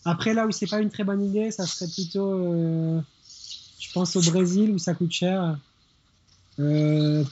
[0.05, 3.01] Après, là où c'est pas une très bonne idée, ça serait plutôt, euh,
[3.79, 5.59] je pense au Brésil où ça coûte cher.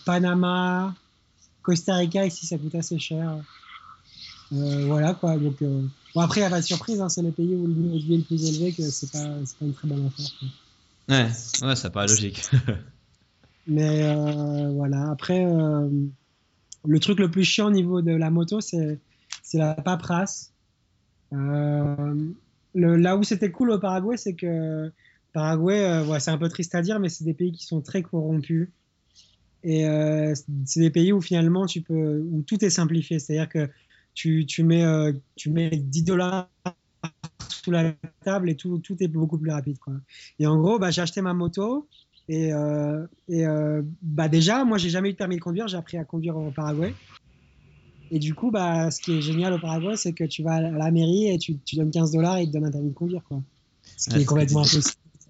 [0.04, 0.94] Panama,
[1.62, 3.36] Costa Rica ici ça coûte assez cher.
[4.50, 5.36] Voilà quoi.
[5.38, 5.62] Donc
[6.14, 7.96] bon après il y a pas de surprise, hein, c'est les pays où le niveau
[7.96, 10.26] de vie est le plus élevé que c'est pas c'est pas une très bonne affaire.
[10.38, 10.48] Quoi.
[11.16, 12.42] Ouais, ouais, ça paraît logique.
[13.66, 15.10] Mais euh, voilà.
[15.10, 15.44] Après
[16.84, 18.98] le truc le plus chiant au niveau de la moto c'est
[19.42, 20.52] c'est la paperasse.
[21.32, 22.14] Euh,
[22.74, 24.90] le, là où c'était cool au Paraguay, c'est que
[25.32, 27.80] Paraguay, euh, ouais, c'est un peu triste à dire, mais c'est des pays qui sont
[27.80, 28.68] très corrompus.
[29.64, 33.18] Et euh, c'est des pays où finalement tu peux, où tout est simplifié.
[33.18, 33.68] C'est-à-dire que
[34.14, 36.48] tu, tu, mets, euh, tu mets 10 dollars
[37.48, 37.92] sous la
[38.24, 39.78] table et tout, tout est beaucoup plus rapide.
[39.78, 39.94] Quoi.
[40.38, 41.88] Et en gros, bah, j'ai acheté ma moto.
[42.28, 43.44] Et, euh, et
[44.02, 45.68] bah, déjà, moi, j'ai jamais eu de permis de conduire.
[45.68, 46.94] J'ai appris à conduire au Paraguay.
[48.10, 50.60] Et du coup, bah, ce qui est génial au Paraguay, c'est que tu vas à
[50.60, 52.94] la mairie et tu, tu donnes 15 dollars et ils te donnent un permis de
[52.94, 53.22] conduire.
[53.24, 53.42] Quoi.
[53.96, 54.84] Ce qui Ouais, est complètement impossible.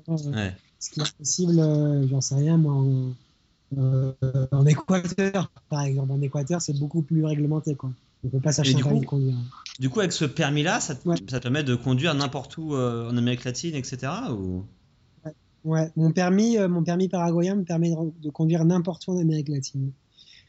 [0.09, 0.53] Ouais.
[0.81, 2.75] ce qui est possible, j'en sais rien, moi,
[4.51, 6.12] en, Équateur, par exemple.
[6.12, 7.92] En Équateur, c'est beaucoup plus réglementé, quoi.
[8.25, 9.37] On peut pas s'acheter un permis de conduire.
[9.81, 13.75] Du coup, avec ce permis-là, ça, te permet de conduire n'importe où en Amérique latine,
[13.75, 14.13] etc.
[14.31, 14.65] Ou...
[15.65, 19.49] Ouais, mon permis, euh, mon permis paraguayen me permet de, conduire n'importe où en Amérique
[19.49, 19.93] latine.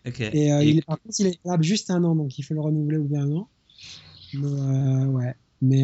[0.06, 2.62] Et, euh, Il, par contre, il est valable juste un an, donc il faut le
[2.62, 3.48] renouveler au bout d'un an.
[4.34, 5.84] Mais euh, ouais, mais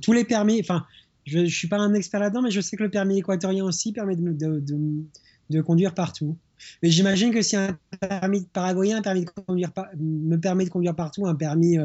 [0.00, 0.86] tous les permis, enfin,
[1.26, 3.92] je, je suis pas un expert là-dedans, mais je sais que le permis équatorien aussi
[3.92, 5.04] permet de, de,
[5.50, 6.36] de conduire partout.
[6.82, 10.94] Mais j'imagine que si un permis paraguayen un permis de conduire me permet de conduire
[10.94, 11.76] partout, un permis,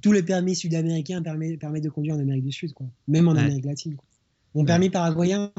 [0.00, 2.86] tous les permis sud-américains permettent permet de conduire en Amérique du Sud, quoi.
[3.06, 3.96] même en Amérique latine.
[4.54, 5.52] Mon permis paraguayen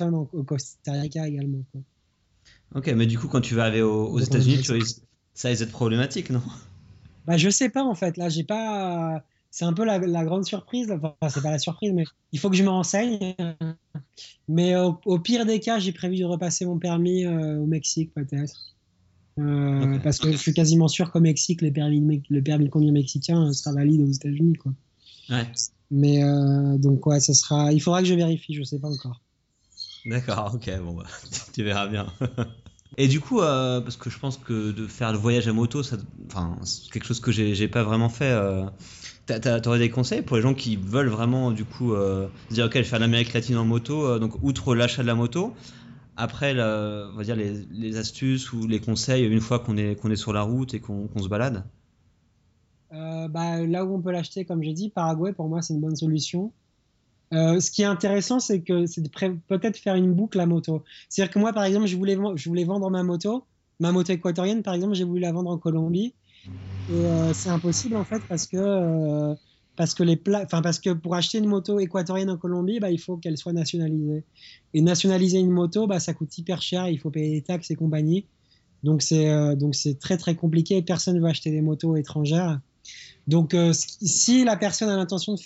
[0.00, 1.64] au Costa Rica également.
[2.74, 4.62] Ok, mais du coup, quand tu vas aller aux, États-Unis,
[5.34, 6.42] ça risque d'être problématique, non?
[7.26, 8.16] Bah, Je sais pas en fait.
[8.16, 9.24] Là, j'ai pas.
[9.50, 10.92] C'est un peu la, grande surprise.
[10.92, 13.34] Enfin, c'est pas la surprise, mais il faut que je me renseigne.
[14.48, 18.76] Mais au, pire des cas, j'ai prévu de repasser mon permis euh, au Mexique, peut-être.
[19.38, 22.92] Euh, parce que je suis quasiment sûr qu'au Mexique, les permis, le permis de conduire
[22.92, 24.54] mexicain euh, sera valide aux États-Unis.
[24.54, 24.72] Quoi.
[25.30, 25.46] Ouais.
[25.90, 26.20] Mais
[26.78, 27.72] donc, ouais, ça sera.
[27.72, 29.20] Il faudra que je vérifie, je sais pas encore.
[30.06, 31.04] D'accord, ok, bon, bah,
[31.52, 32.12] tu verras bien.
[32.96, 35.82] Et du coup, euh, parce que je pense que de faire le voyage à moto,
[35.82, 35.96] c'est
[36.92, 38.30] quelque chose que j'ai pas vraiment fait.
[38.30, 38.64] Euh,
[39.62, 42.78] T'aurais des conseils pour les gens qui veulent vraiment, du coup, euh, dire ok, je
[42.78, 45.54] vais faire l'Amérique latine en moto, euh, donc outre l'achat de la moto,
[46.16, 50.16] après, on va dire les, astuces ou les conseils une fois qu'on est, qu'on est
[50.16, 51.64] sur la route et qu'on se balade?
[52.90, 55.96] Bah, Là où on peut l'acheter, comme j'ai dit, Paraguay, pour moi, c'est une bonne
[55.96, 56.52] solution.
[57.32, 59.02] Euh, ce qui est intéressant, c'est que c'est
[59.46, 60.82] peut-être faire une boucle à moto.
[61.08, 63.44] C'est-à-dire que moi, par exemple, je voulais, je voulais vendre ma moto,
[63.78, 66.14] ma moto équatorienne, par exemple, j'ai voulu la vendre en Colombie.
[66.88, 69.34] Et euh, c'est impossible en fait parce que euh,
[69.76, 74.24] parce que pour acheter une moto équatorienne en Colombie, bah, il faut qu'elle soit nationalisée.
[74.74, 77.76] Et nationaliser une moto, bah, ça coûte hyper cher, il faut payer les taxes et
[77.76, 78.26] compagnie.
[78.82, 79.30] Donc c'est
[79.72, 80.82] c'est très très compliqué.
[80.82, 82.60] Personne ne veut acheter des motos étrangères.
[83.26, 85.40] Donc si la personne a l'intention de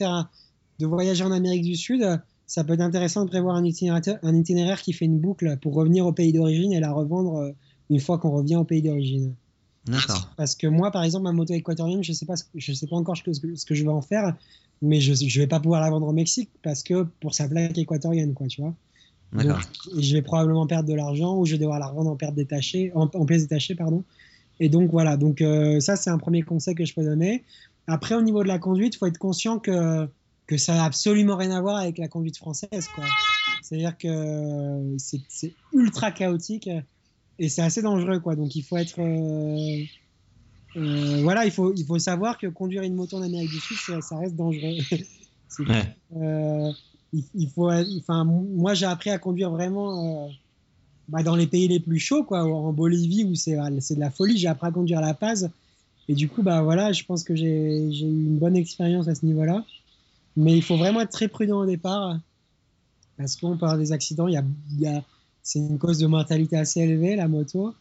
[0.80, 2.04] de voyager en Amérique du Sud,
[2.46, 6.12] ça peut être intéressant de prévoir un itinéraire, qui fait une boucle pour revenir au
[6.12, 7.52] pays d'origine et la revendre euh,
[7.90, 9.34] une fois qu'on revient au pays d'origine.
[9.86, 10.30] D'accord.
[10.36, 13.16] Parce que moi, par exemple, ma moto équatorienne, je sais pas, je sais pas encore
[13.16, 14.34] ce que, ce que je vais en faire,
[14.80, 17.76] mais je, je vais pas pouvoir la vendre au Mexique parce que pour sa plaque
[17.76, 18.74] équatorienne, quoi, tu vois.
[19.32, 19.60] D'accord.
[19.98, 22.92] Je vais probablement perdre de l'argent ou je vais devoir la revendre en perte détachée,
[22.94, 24.04] en, pièces détachées, pardon.
[24.60, 25.16] Et donc voilà.
[25.16, 27.42] Donc euh, ça, c'est un premier conseil que je peux donner.
[27.86, 30.08] Après, au niveau de la conduite, il faut être conscient que
[30.46, 32.88] que ça n'a absolument rien à voir avec la conduite française.
[33.62, 36.68] C'est-à-dire que c'est ultra chaotique
[37.38, 38.20] et c'est assez dangereux.
[38.20, 38.36] Quoi.
[38.36, 39.00] Donc il faut être...
[39.00, 39.84] Euh,
[40.76, 43.76] euh, voilà, il faut, il faut savoir que conduire une moto en Amérique du Sud,
[44.02, 44.76] ça, reste dangereux.
[46.16, 46.72] Euh,
[47.12, 50.28] il, faut, enfin, moi, j'ai appris à conduire vraiment
[51.06, 54.36] bah, dans les pays les plus chauds, quoi, en Bolivie où c'est de la folie.
[54.36, 55.48] J'ai appris à conduire à La Paz.
[56.08, 59.24] Et du coup, bah, voilà, je pense que j'ai eu une bonne expérience à ce
[59.24, 59.64] niveau-là.
[60.36, 62.18] Mais il faut vraiment être très prudent au départ
[63.16, 64.28] parce qu'on avoir des accidents.
[64.28, 64.34] Il
[64.80, 65.02] y a,
[65.44, 67.74] c'est une cause de mortalité assez élevée, la moto.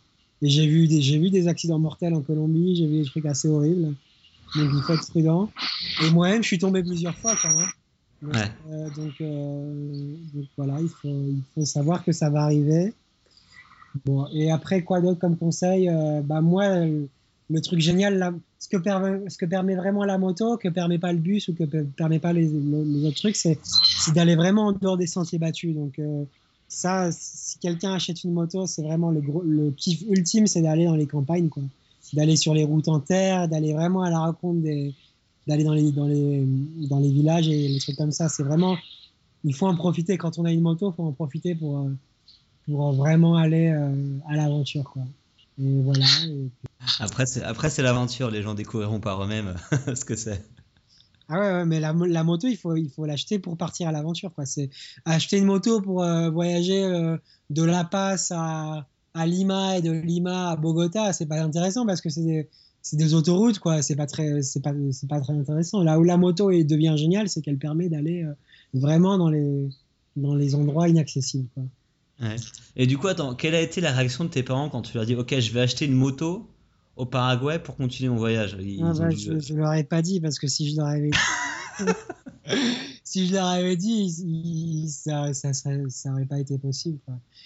[0.43, 3.25] Et j'ai vu, des, j'ai vu des accidents mortels en Colombie, j'ai vu des trucs
[3.25, 3.95] assez horribles.
[4.55, 5.49] Donc il faut être prudent.
[6.03, 7.69] Et moi-même, je suis tombé plusieurs fois quand même.
[8.21, 8.89] Donc, euh,
[9.21, 12.93] euh, donc, voilà, il faut, il faut savoir que ça va arriver.
[14.05, 16.85] Bon, et après, quoi d'autre comme conseil euh, bah, Moi,
[17.49, 20.99] le truc génial, là, ce, que permet, ce que permet vraiment la moto, que permet
[20.99, 22.49] pas le bus ou que permet pas les,
[23.05, 23.59] autres trucs, c'est
[24.13, 25.75] d'aller vraiment en dehors des sentiers battus.
[25.75, 26.23] Donc euh,
[26.73, 31.07] ça, si quelqu'un achète une moto, c'est vraiment le, kiff ultime, c'est d'aller dans les
[31.07, 31.63] campagnes, quoi.
[32.13, 34.93] D'aller sur les routes en terre, d'aller vraiment à la rencontre des,
[35.47, 36.45] d'aller dans les, dans les,
[36.89, 38.29] dans les villages et les trucs comme ça.
[38.29, 38.77] C'est vraiment,
[39.43, 40.17] il faut en profiter.
[40.17, 41.95] Quand on a une moto, il faut en profiter pour, euh,
[42.65, 45.03] pour vraiment aller euh, à l'aventure, quoi.
[45.61, 46.05] Et voilà.
[46.99, 48.31] Après, après, c'est l'aventure.
[48.31, 49.55] Les gens découvriront par eux-mêmes
[49.95, 50.43] ce que c'est.
[51.29, 54.33] Ah ouais, mais la, moto, il faut, il faut l'acheter pour partir à l'aventure.
[54.33, 54.45] Quoi.
[54.45, 54.69] C'est
[55.05, 57.17] acheter une moto pour euh, voyager euh,
[57.49, 62.01] de La Paz à, à, Lima et de Lima à Bogota, c'est pas intéressant parce
[62.01, 62.49] que c'est des,
[62.93, 63.81] des autoroutes, quoi.
[63.81, 64.73] C'est pas très, c'est pas,
[65.07, 65.81] pas très intéressant.
[65.81, 68.33] Là où la moto est, devient géniale, c'est qu'elle permet d'aller euh,
[68.73, 69.69] vraiment dans les,
[70.15, 71.63] dans les endroits inaccessibles, quoi.
[72.77, 75.15] Et du coup, quelle a été la réaction de tes parents quand tu leur dis
[75.15, 76.47] Ok, je vais acheter une moto
[76.95, 80.37] au Paraguay pour continuer mon voyage ah bah, je, ne leur ai pas dit parce
[80.39, 81.17] que si je leur avais dit,
[83.03, 86.99] si je leur avais dit, ça, ça, ça, aurait pas été possible.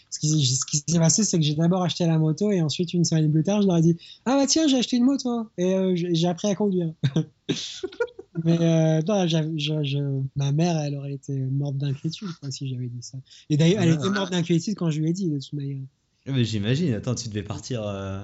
[0.10, 2.94] Ce qui, ce qui s'est passé, c'est que j'ai d'abord acheté la moto et ensuite
[2.94, 5.50] une semaine plus tard, je leur ai dit Ah bah tiens, j'ai acheté une moto
[5.58, 6.94] et euh, j'ai appris à conduire.
[8.44, 13.02] Mais euh, non, je, je, ma mère, elle aurait été morte d'inquiétude si j'avais dit
[13.02, 13.18] ça.
[13.50, 15.82] Et d'ailleurs, elle était morte d'inquiétude quand je lui ai dit, de toute manière.
[16.28, 17.82] Mais j'imagine, attends, tu devais partir.
[17.86, 18.24] Euh...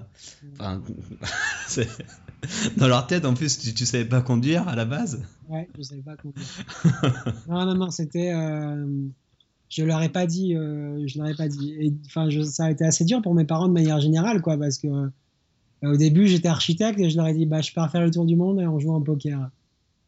[0.53, 0.81] Enfin,
[2.77, 5.81] dans leur tête, en plus, tu, tu savais pas conduire à la base Ouais, je
[5.83, 6.45] savais pas conduire.
[7.47, 8.33] non, non, non, c'était.
[8.33, 8.85] Euh...
[9.69, 10.55] Je leur ai pas dit.
[10.55, 11.03] Euh...
[11.07, 11.73] Je leur ai pas dit.
[11.79, 14.77] Et enfin, ça a été assez dur pour mes parents de manière générale, quoi, parce
[14.77, 15.09] que
[15.83, 18.25] au début, j'étais architecte et je leur ai dit, bah, je pars faire le tour
[18.25, 19.49] du monde et on joue en poker.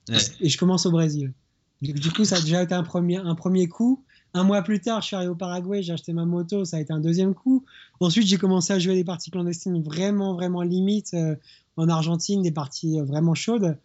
[0.10, 0.18] Ouais.
[0.40, 1.34] Et je commence au Brésil.
[1.82, 4.04] Du coup, ça a déjà été un premier, un premier coup.
[4.36, 6.80] Un mois plus tard, je suis arrivé au Paraguay, j'ai acheté ma moto, ça a
[6.82, 7.64] été un deuxième coup.
[8.02, 11.36] Ensuite, j'ai commencé à jouer des parties clandestines vraiment, vraiment limite euh,
[11.78, 13.78] en Argentine, des parties euh, vraiment chaudes.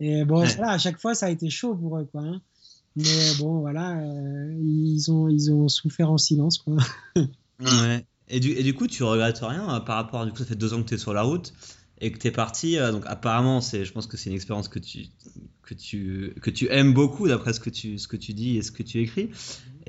[0.00, 0.54] Et bon, ouais.
[0.56, 2.22] voilà, à chaque fois, ça a été chaud pour eux, quoi.
[2.22, 2.40] Hein.
[2.96, 6.76] Mais bon, voilà, euh, ils, ont, ils ont souffert en silence, quoi.
[7.60, 8.06] ouais.
[8.28, 10.56] Et du, et du coup, tu regrettes rien euh, par rapport, du coup, ça fait
[10.56, 11.52] deux ans que tu es sur la route
[12.00, 12.78] et que tu es parti.
[12.78, 15.06] Euh, donc, apparemment, c'est, je pense que c'est une expérience que tu,
[15.62, 18.62] que tu, que tu aimes beaucoup d'après ce que tu, ce que tu dis et
[18.62, 19.30] ce que tu écris.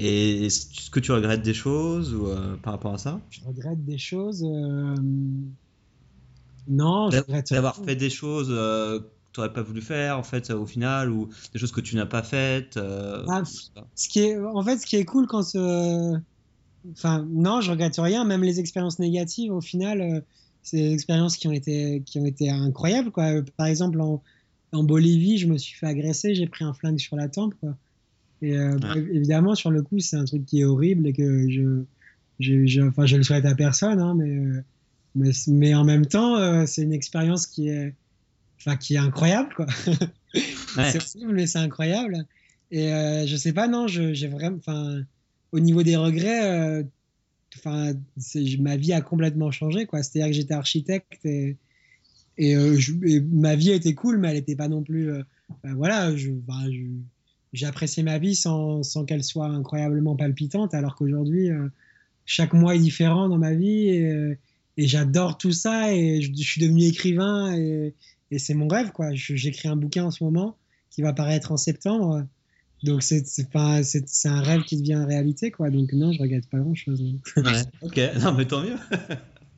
[0.01, 3.19] Et est-ce que tu regrettes des choses ou, euh, par rapport à ça?
[3.29, 4.45] Je regrette des choses.
[4.45, 4.95] Euh...
[6.69, 7.51] Non, je regrette.
[7.51, 11.11] D'avoir fait des choses euh, que tu n'aurais pas voulu faire, en fait, au final,
[11.11, 12.77] ou des choses que tu n'as pas faites.
[12.77, 13.43] Euh, ah,
[13.95, 15.43] ce qui est, en fait, ce qui est cool quand.
[16.93, 18.23] Enfin, non, je regrette rien.
[18.23, 20.23] Même les expériences négatives, au final,
[20.63, 23.11] c'est des expériences qui ont été, qui ont été incroyables.
[23.11, 23.41] Quoi.
[23.57, 24.23] Par exemple, en,
[24.71, 27.53] en Bolivie, je me suis fait agresser, j'ai pris un flingue sur la tempe.
[27.59, 27.75] Quoi.
[28.41, 28.99] Et euh, ouais.
[29.11, 31.83] évidemment, sur le coup, c'est un truc qui est horrible et que je,
[32.39, 34.63] je, je, enfin, je le souhaite à personne, hein, mais, euh,
[35.15, 37.93] mais, mais en même temps, euh, c'est une expérience qui est,
[38.59, 39.67] enfin, qui est incroyable, quoi.
[40.77, 40.91] Ouais.
[40.91, 42.27] c'est horrible, mais c'est incroyable.
[42.69, 45.01] Et euh, je sais pas, non, j'ai vraiment, enfin,
[45.51, 46.85] au niveau des regrets,
[47.57, 47.93] enfin,
[48.59, 50.03] ma vie a complètement changé, quoi.
[50.03, 51.57] C'est-à-dire que j'étais architecte et,
[52.37, 55.11] et, je, et, ma vie était cool, mais elle n'était pas non plus,
[55.63, 56.85] ben voilà, je, ben, je
[57.53, 61.67] j'ai apprécié ma vie sans, qu'elle soit incroyablement palpitante, alors qu'aujourd'hui, euh,
[62.25, 64.37] chaque mois est différent dans ma vie et,
[64.79, 67.93] et j'adore tout ça et je, suis devenu écrivain et,
[68.37, 69.09] c'est mon rêve, quoi.
[69.13, 70.55] J'écris un bouquin en ce moment
[70.91, 72.25] qui va paraître en septembre.
[72.83, 75.69] Donc c'est un rêve qui devient réalité quoi.
[75.69, 77.01] Donc non, je regrette pas grand chose.
[77.35, 77.43] Ouais,
[77.81, 78.77] ok, non mais tant mieux.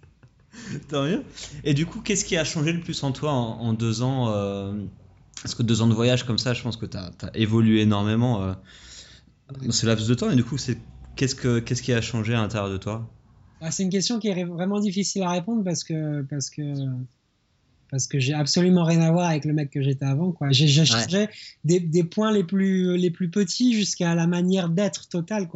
[0.90, 1.22] tant mieux.
[1.66, 4.34] Et du coup, qu'est-ce qui a changé le plus en toi en, en deux ans
[4.34, 4.74] euh,
[5.42, 7.82] Parce que deux ans de voyage comme ça, je pense que tu as, as, évolué
[7.82, 8.54] énormément euh,
[9.64, 10.30] dans ce laps de temps.
[10.30, 10.78] Et du coup, c'est
[11.16, 13.10] qu'est-ce que qu'est-ce qui a changé à l'intérieur de toi?
[13.60, 16.62] Ah, C'est une question qui est vraiment difficile à répondre parce que parce que
[17.92, 20.32] parce que j'ai absolument rien à voir avec le mec que j'étais avant.
[20.32, 20.52] Quoi.
[20.52, 21.30] J'ai changé ouais.
[21.66, 25.50] des, des, points les plus, les plus petits jusqu'à la manière d'être totale.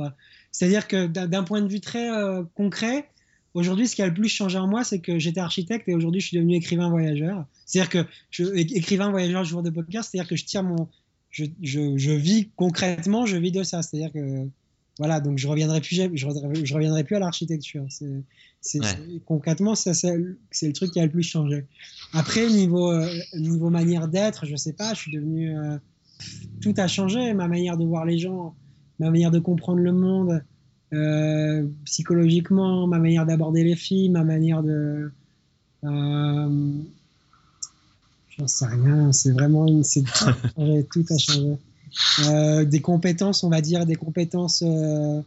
[0.52, 3.10] C'est-à-dire que d'un point de vue très euh, concret,
[3.56, 6.22] aujourd'hui, ce qui a le plus changé en moi, c'est que j'étais architecte et aujourd'hui,
[6.22, 7.46] je suis devenu écrivain voyageur.
[7.66, 10.88] C'est-à-dire que je, écrivain voyageur, joueur de poker, c'est-à-dire que je tire mon,
[11.32, 13.82] je, je, je, vis concrètement, je vis de ça.
[13.82, 14.48] C'est-à-dire que
[15.00, 17.86] voilà, donc je reviendrai plus, je, je reviendrai plus à l'architecture.
[17.90, 19.22] C'est ouais.
[19.26, 21.66] concrètement, c'est le truc qui a le plus changé.
[22.14, 25.58] Après, niveau, euh, niveau manière d'être, je sais pas, je suis devenu.
[25.58, 25.78] Euh,
[26.62, 28.56] tout a changé, ma manière de voir les gens,
[29.00, 30.44] ma manière de comprendre le monde,
[30.96, 35.12] euh, psychologiquement, ma manière d'aborder les filles, ma manière de.
[35.84, 36.72] Euh,
[38.38, 39.68] J'en sais rien, c'est vraiment.
[39.68, 41.58] Une, tout, a changé, tout a changé.
[42.28, 44.64] Euh, des compétences, on va dire, des compétences.
[44.66, 45.22] Euh,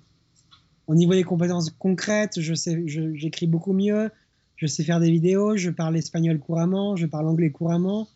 [0.86, 4.10] au niveau des compétences concrètes, je sais, j'écris beaucoup mieux,
[4.56, 8.08] je sais faire des vidéos, je parle espagnol couramment, je parle anglais couramment,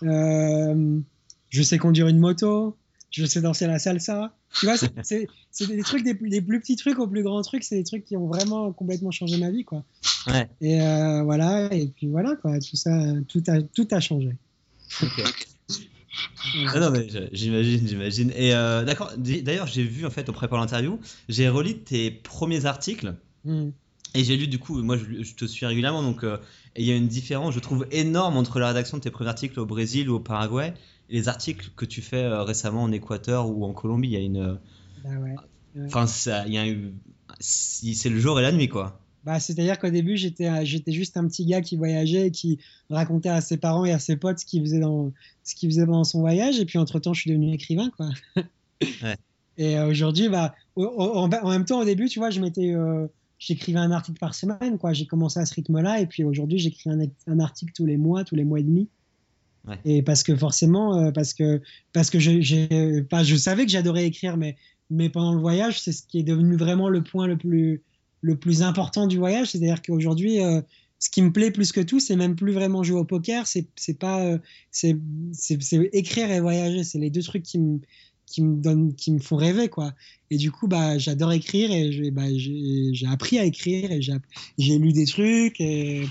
[0.00, 2.76] je sais conduire une moto,
[3.14, 4.34] je sais danser la salsa.
[4.58, 5.28] Tu vois, c'est
[5.60, 8.16] des trucs, des, des, plus petits trucs aux plus grands trucs, c'est des trucs qui
[8.16, 9.84] ont vraiment complètement changé ma vie, quoi.
[10.26, 10.48] Ouais.
[10.60, 12.90] Et euh, voilà, et puis voilà, quoi, tout ça,
[13.28, 14.30] tout a, tout a changé.
[15.00, 15.22] Okay.
[16.72, 18.32] Ah non mais j'imagine, j'imagine.
[18.36, 19.12] Et euh, d'accord.
[19.16, 23.70] D'ailleurs, j'ai vu en fait au préparant l'interview, j'ai relu tes premiers articles mm.
[24.14, 24.80] et j'ai lu du coup.
[24.82, 26.38] Moi, je, je te suis régulièrement, donc euh,
[26.76, 29.58] il y a une différence, je trouve énorme entre la rédaction de tes premiers articles
[29.58, 30.74] au Brésil ou au Paraguay
[31.08, 34.08] les articles que tu fais euh, récemment en Équateur ou en Colombie.
[34.08, 34.58] Il y a une.
[35.04, 35.34] Bah ouais.
[35.86, 36.94] Enfin, ça, il y a eu.
[37.40, 39.00] C'est le jour et la nuit, quoi.
[39.24, 42.58] Bah, C'est-à-dire qu'au début, j'étais juste un petit gars qui voyageait et qui
[42.90, 45.86] racontait à ses parents et à ses potes ce qu'il faisait, dans, ce qu'il faisait
[45.86, 46.60] pendant son voyage.
[46.60, 47.90] Et puis, entre-temps, je suis devenu écrivain.
[47.96, 48.10] Quoi.
[48.36, 49.16] Ouais.
[49.56, 52.74] Et euh, aujourd'hui, bah, en, en, même temps, au début, tu vois, je m'étais...
[52.74, 53.06] Euh,
[53.38, 54.94] J'écrivais un article par semaine, quoi.
[54.94, 58.24] J'ai commencé à ce rythme-là, et puis aujourd'hui, j'écris un, un, article tous les mois,
[58.24, 58.88] tous les mois et demi.
[59.84, 61.62] Et parce que forcément, euh, parce que
[61.92, 64.56] parce que je, pas, je savais que j'adorais écrire, mais
[64.90, 67.82] mais pendant le voyage, c'est ce qui est devenu vraiment le point le plus
[68.20, 70.60] le plus important du voyage, c'est-à-dire qu'aujourd'hui, euh,
[70.98, 73.98] ce qui me plaît plus que tout, c'est même plus vraiment jouer au poker, c'est
[73.98, 74.38] pas, euh,
[74.70, 74.96] c'est
[75.92, 77.80] écrire et voyager, c'est les deux trucs qui me
[78.26, 79.92] qui me donnent, qui me font rêver quoi.
[80.30, 84.00] Et du coup, bah, j'adore écrire et bah, j'ai appris à écrire et
[84.58, 85.62] j'ai lu des trucs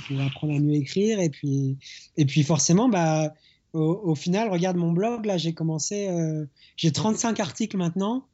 [0.08, 1.78] pour apprendre à mieux écrire et puis
[2.18, 3.34] et puis forcément, bah,
[3.74, 6.46] au, final, regarde mon blog là, j'ai commencé, euh,
[6.78, 8.28] j'ai 35 articles maintenant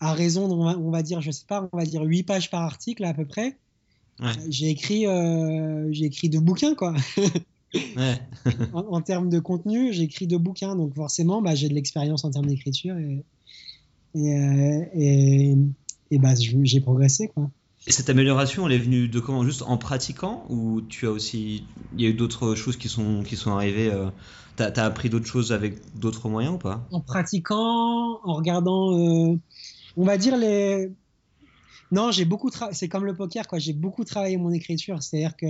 [0.00, 2.50] à raison, on va, on va, dire, je sais pas, on va dire 8 pages
[2.50, 3.56] par article à peu près.
[4.48, 6.94] J'ai écrit, euh, j'ai écrit deux bouquins, quoi.
[8.72, 12.30] en, termes de contenu, j'ai écrit deux bouquins, donc forcément, bah, j'ai de l'expérience en
[12.30, 13.24] termes d'écriture et,
[14.14, 15.54] et,
[16.10, 17.50] et, bah, j'ai progressé, quoi.
[17.88, 19.44] Et cette amélioration, elle est venue de comment?
[19.44, 23.22] Juste en pratiquant ou tu as aussi, il y a eu d'autres choses qui sont
[23.22, 24.10] qui sont arrivées euh,
[24.56, 26.88] Tu as, appris d'autres choses avec d'autres moyens ou pas?
[26.90, 29.38] En pratiquant, en regardant, euh,
[29.96, 30.90] on va dire les
[31.92, 35.46] non, j'ai beaucoup c'est comme le poker quoi, j'ai beaucoup travaillé mon écriture, c'est-à-dire que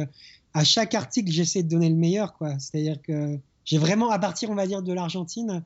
[0.57, 4.49] à chaque article, j'essaie de donner le meilleur quoi, c'est-à-dire que j'ai vraiment à partir
[4.49, 5.63] on va dire de l'Argentine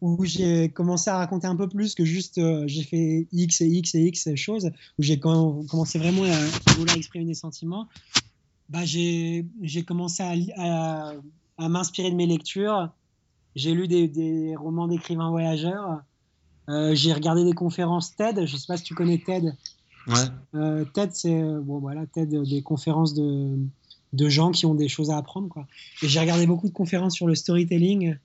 [0.00, 3.66] où j'ai commencé à raconter un peu plus que juste euh, j'ai fait X et
[3.66, 7.86] X et X choses, où j'ai commencé vraiment à, vouloir exprimer des sentiments,
[8.70, 9.46] bah j'ai
[9.86, 10.22] commencé
[10.56, 11.12] à,
[11.58, 12.88] à, m'inspirer de mes lectures.
[13.56, 16.00] J'ai lu des, des romans d'écrivains voyageurs.
[16.70, 18.46] Euh, j'ai regardé des conférences TED.
[18.46, 19.54] Je sais pas si tu connais TED.
[20.54, 23.56] Euh, TED, c'est bon, voilà, TED, des conférences de,
[24.14, 25.48] de gens qui ont des choses à apprendre.
[25.48, 25.66] Quoi.
[26.02, 28.16] Et j'ai regardé beaucoup de conférences sur le storytelling,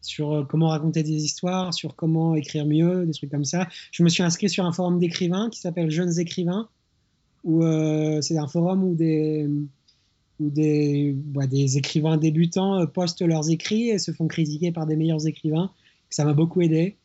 [0.00, 3.68] sur euh, comment raconter des histoires, sur comment écrire mieux, des trucs comme ça.
[3.90, 6.68] Je me suis inscrit sur un forum d'écrivains qui s'appelle Jeunes écrivains,
[7.44, 9.48] où euh, c'est un forum où des,
[10.38, 14.96] où des, bah, des écrivains débutants postent leurs écrits et se font critiquer par des
[14.96, 15.70] meilleurs écrivains.
[16.08, 16.96] Ça m'a beaucoup aidé.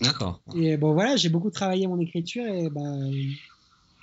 [0.00, 0.40] D'accord.
[0.56, 2.96] Et bon, voilà, j'ai beaucoup travaillé mon écriture et, bah,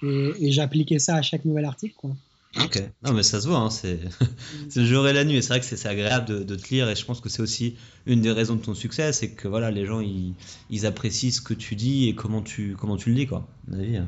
[0.03, 1.95] et, j'appliquais ça à chaque nouvel article.
[1.97, 2.11] Quoi.
[2.55, 3.99] Ok, non mais ça se voit, hein, c'est
[4.75, 6.95] le jour et la nuit, et c'est vrai que c'est agréable de, te lire, et
[6.95, 7.75] je pense que c'est aussi
[8.05, 10.33] une des raisons de ton succès, c'est que voilà, les gens ils,
[10.69, 13.47] ils, apprécient ce que tu dis et comment tu, comment tu le dis, quoi.
[13.71, 14.07] Hein.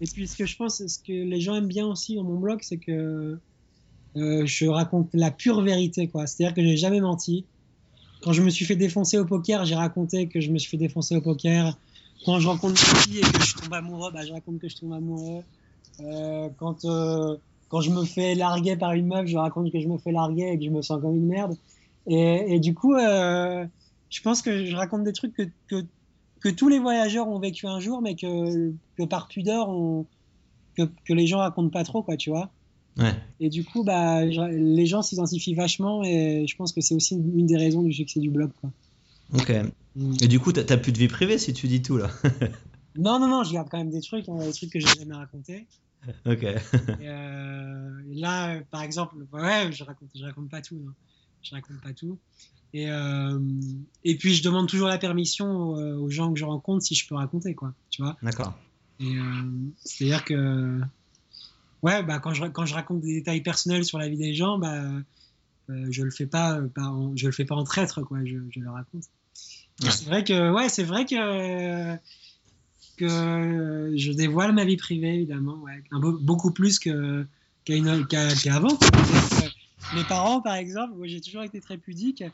[0.00, 2.38] Et puis ce que je pense, ce que les gens aiment bien aussi dans mon
[2.38, 3.38] blog, c'est que
[4.16, 6.26] euh, je raconte la pure vérité, quoi.
[6.26, 7.44] C'est-à-dire que j'ai jamais menti,
[8.22, 10.76] quand je me suis fait défoncer au poker, j'ai raconté que je me suis fait
[10.76, 11.76] défoncer au poker.
[12.24, 14.76] Quand je rencontre une fille et que je tombe amoureux, bah, je raconte que je
[14.76, 15.44] tombe amoureux.
[16.00, 17.36] Euh, quand, euh,
[17.68, 20.52] quand je me fais larguer par une meuf, je raconte que je me fais larguer
[20.52, 21.56] et que je me sens comme une merde.
[22.06, 23.66] Et, et du coup, euh,
[24.10, 25.84] je pense que je raconte des trucs que, que,
[26.40, 30.06] que, tous les voyageurs ont vécu un jour, mais que, que par pudeur, on,
[30.76, 32.50] que, que les gens racontent pas trop, quoi, tu vois.
[33.38, 37.46] Et du coup, bah, les gens s'identifient vachement et je pense que c'est aussi une
[37.46, 38.50] des raisons du succès du blog.
[38.60, 38.70] Quoi.
[39.34, 39.52] Ok.
[39.94, 40.14] Mm.
[40.20, 42.10] Et du coup, t'as plus de vie privée si tu dis tout là
[42.96, 45.14] Non, non, non, je garde quand même des trucs, hein, des trucs que j'ai jamais
[45.14, 45.66] racontés.
[46.26, 46.44] Ok.
[46.44, 50.80] Euh, là, par exemple, ouais, je raconte, je raconte pas tout.
[51.42, 52.18] Je raconte pas tout.
[52.74, 53.38] Et, euh,
[54.04, 57.14] et puis, je demande toujours la permission aux, gens que je rencontre si je peux
[57.14, 57.72] raconter, quoi.
[57.90, 58.54] Tu vois D'accord.
[59.00, 60.80] Et euh, c'est-à-dire que
[61.82, 64.58] ouais, bah, quand, je, quand je raconte des détails personnels sur la vie des gens,
[64.58, 64.82] bah,
[65.70, 68.18] euh, je le fais pas, euh, en, je le fais pas en traître, quoi.
[68.24, 69.04] Je, je le raconte.
[69.80, 71.96] C'est vrai que, ouais, c'est vrai que
[72.98, 75.82] que je dévoile ma vie privée, évidemment, ouais,
[76.20, 77.18] beaucoup plus qu'avant.
[79.94, 82.24] mes parents, par exemple, j'ai toujours été très pudique.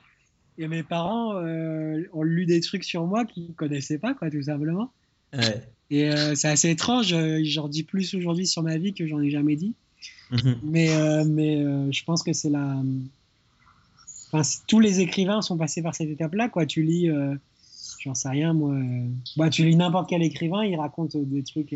[0.57, 4.31] Et mes parents euh, ont lu des trucs sur moi qu'ils ne connaissaient pas, quoi,
[4.31, 4.93] tout simplement.
[5.33, 5.63] Ouais.
[5.91, 9.21] Et euh, c'est assez étrange, euh, j'en dis plus aujourd'hui sur ma vie que j'en
[9.21, 9.75] ai jamais dit.
[10.31, 10.57] Mhm.
[10.63, 11.63] Mais, euh, mais
[11.93, 12.83] je pense que c'est la.
[14.33, 16.49] Enfin, tous les écrivains sont passés par cette étape-là.
[16.49, 16.67] Quoi.
[16.67, 17.09] Tu lis,
[18.05, 18.77] j'en sais rien, moi.
[19.37, 21.75] Bah, tu lis n'importe quel écrivain, il raconte des trucs.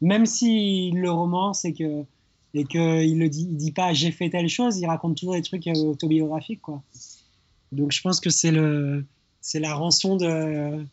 [0.00, 2.04] même s'il le romance et que
[2.52, 5.42] et qu'il ne dit, il dit pas j'ai fait telle chose, il raconte toujours des
[5.42, 6.62] trucs autobiographiques.
[6.62, 6.82] Quoi.
[7.72, 9.04] Donc je pense que c'est le
[9.40, 10.84] c'est la rançon de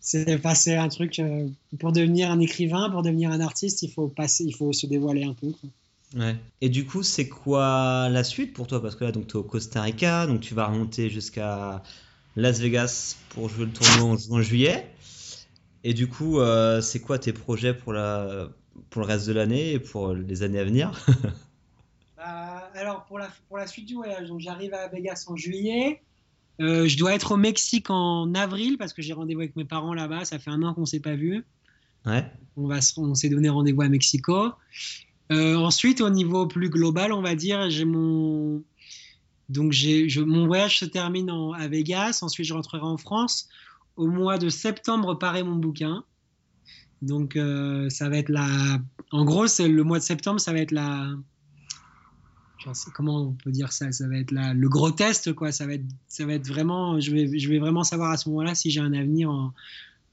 [0.00, 4.44] c'est un truc euh, pour devenir un écrivain, pour devenir un artiste, il faut passer,
[4.44, 5.52] il faut se dévoiler un peu.
[6.16, 6.36] Ouais.
[6.62, 8.80] Et du coup, c'est quoi la suite pour toi?
[8.80, 11.82] Parce que là, tu es au Costa Rica, donc tu vas remonter jusqu'à
[12.38, 14.86] Las Vegas pour jouer le tournoi en, juillet.
[15.82, 18.48] Et du coup, euh, c'est quoi tes projets pour la
[18.90, 21.04] pour le reste de l'année et pour les années à venir
[22.16, 26.00] bah, Alors pour la pour la suite du voyage, j'arrive à Vegas en juillet.
[26.60, 29.94] Euh, je dois être au Mexique en avril parce que j'ai rendez-vous avec mes parents
[29.94, 30.24] là-bas.
[30.24, 31.44] Ça fait un an qu'on ne s'est pas vu.
[32.06, 32.24] Ouais.
[32.56, 34.52] On, va, on s'est donné rendez-vous à Mexico.
[35.30, 38.62] Euh, ensuite, au niveau plus global, on va dire, j'ai mon.
[39.48, 39.74] Donc,
[40.26, 42.20] mon voyage se termine à Vegas.
[42.22, 43.48] Ensuite, je rentrerai en France.
[43.96, 46.04] Au mois de septembre paraît mon bouquin.
[47.02, 48.78] Donc, euh, ça va être la.
[49.10, 51.08] En gros, le mois de septembre, ça va être la
[52.92, 53.92] comment on peut dire ça?
[53.92, 55.52] Ça va être là, le gros test, quoi.
[55.52, 57.00] Ça va être, ça va être vraiment.
[57.00, 59.52] Je vais, je vais vraiment savoir à ce moment-là si j'ai un avenir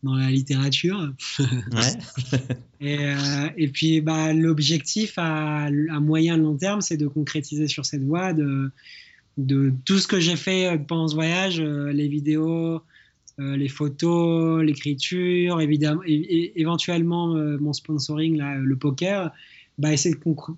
[0.04, 1.14] dans la littérature.
[2.80, 7.86] et, euh, et, puis, bah, l'objectif à, à, moyen long terme, c'est de concrétiser sur
[7.86, 8.72] cette voie de,
[9.38, 12.82] de tout ce que j'ai fait pendant ce voyage, euh, les vidéos,
[13.40, 19.32] euh, les photos, l'écriture, évidemment, et, éventuellement mon sponsoring, là, le poker
[19.78, 20.16] bah, essayer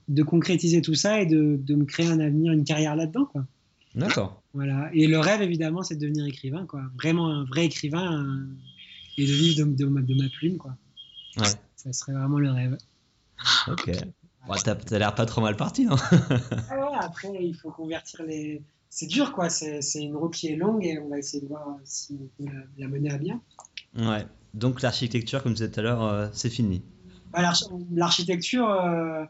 [0.07, 3.25] de, concrétiser tout ça et de, de, me créer un avenir, une carrière là-dedans.
[3.25, 3.45] Quoi.
[3.95, 4.43] D'accord.
[4.53, 4.89] Voilà.
[4.93, 6.84] Et le rêve, évidemment, c'est de devenir écrivain, quoi.
[6.95, 8.45] Vraiment un vrai écrivain
[9.17, 10.75] et de vivre de, de, ma plume, quoi.
[11.38, 11.47] Ouais.
[11.75, 12.78] Ça serait vraiment le rêve.
[13.67, 13.91] Ok.
[14.47, 18.61] Ouais, t'as, l'air pas trop mal parti, non ah ouais, Après, il faut convertir les.
[18.89, 19.49] C'est dur, quoi.
[19.49, 22.49] C'est, une roue qui est longue et on va essayer de voir si on peut
[22.77, 23.41] la, mener à bien.
[23.95, 24.25] Ouais.
[24.53, 26.81] Donc l'architecture, comme tu disais tout à l'heure, euh, c'est fini.
[27.31, 27.51] Bah,
[27.91, 29.23] l'architecture, euh,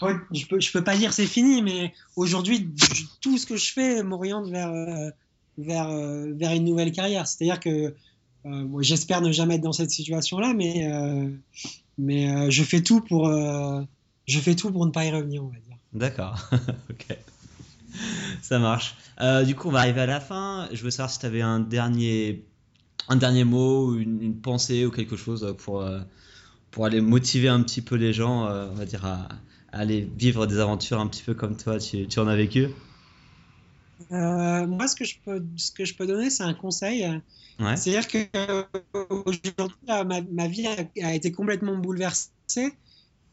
[0.00, 2.70] je peux, je peux pas dire c'est fini, mais aujourd'hui,
[3.20, 5.10] tout ce que je fais m'oriente vers, euh,
[5.58, 5.88] vers,
[6.34, 7.26] vers une nouvelle carrière.
[7.26, 7.94] C'est-à-dire que
[8.80, 10.88] j'espère ne jamais être dans cette situation-là, mais,
[11.98, 15.58] mais je, fais tout pour, je fais tout pour ne pas y revenir, on va
[15.58, 15.71] dire.
[15.92, 16.38] D'accord,
[16.90, 17.16] ok.
[18.40, 18.96] Ça marche.
[19.44, 20.68] du coup, on va arriver à la fin.
[20.72, 22.44] Je veux savoir si tu avais un dernier,
[23.08, 25.84] un dernier mot, une, une, pensée ou quelque chose pour,
[26.72, 29.28] pour aller motiver un petit peu les gens, euh, on va dire, à,
[29.70, 32.68] aller vivre des aventures un petit peu comme toi, tu, tu en as vécu?
[34.10, 37.06] Euh, Moi, ce que je peux, ce que je peux donner, c'est un conseil.
[37.76, 38.64] C'est-à-dire que euh,
[39.08, 39.52] aujourd'hui,
[39.86, 42.32] ma, ma, vie a, été complètement bouleversée,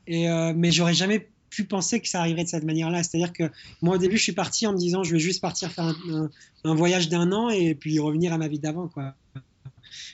[0.05, 3.03] et, mais j'aurais jamais pu penser que ça arriverait de cette manière-là.
[3.03, 3.43] C'est-à-dire que
[3.81, 5.95] moi, au début, je suis parti en me disant, je vais juste partir faire
[6.63, 9.15] un, voyage d'un an et puis revenir à ma vie d'avant, quoi.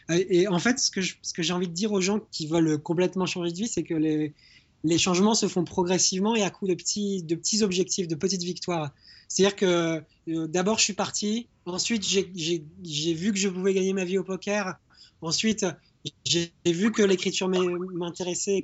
[0.09, 3.51] Et en fait, ce que, j'ai envie de dire aux gens qui veulent complètement changer
[3.51, 7.35] de vie, c'est que les, changements se font progressivement et à coup de petits, de
[7.35, 8.91] petits objectifs, de petites victoires.
[9.27, 14.05] C'est-à-dire que euh, d'abord, je suis parti, ensuite, j'ai vu que je pouvais gagner ma
[14.05, 14.75] vie au poker,
[15.21, 15.65] ensuite,
[16.25, 18.63] j'ai vu que l'écriture m'intéressait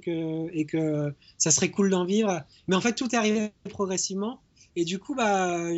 [0.54, 2.42] et que, ça serait cool d'en vivre.
[2.68, 4.42] Mais en fait, tout est arrivé progressivement.
[4.76, 5.70] Et du coup, bah,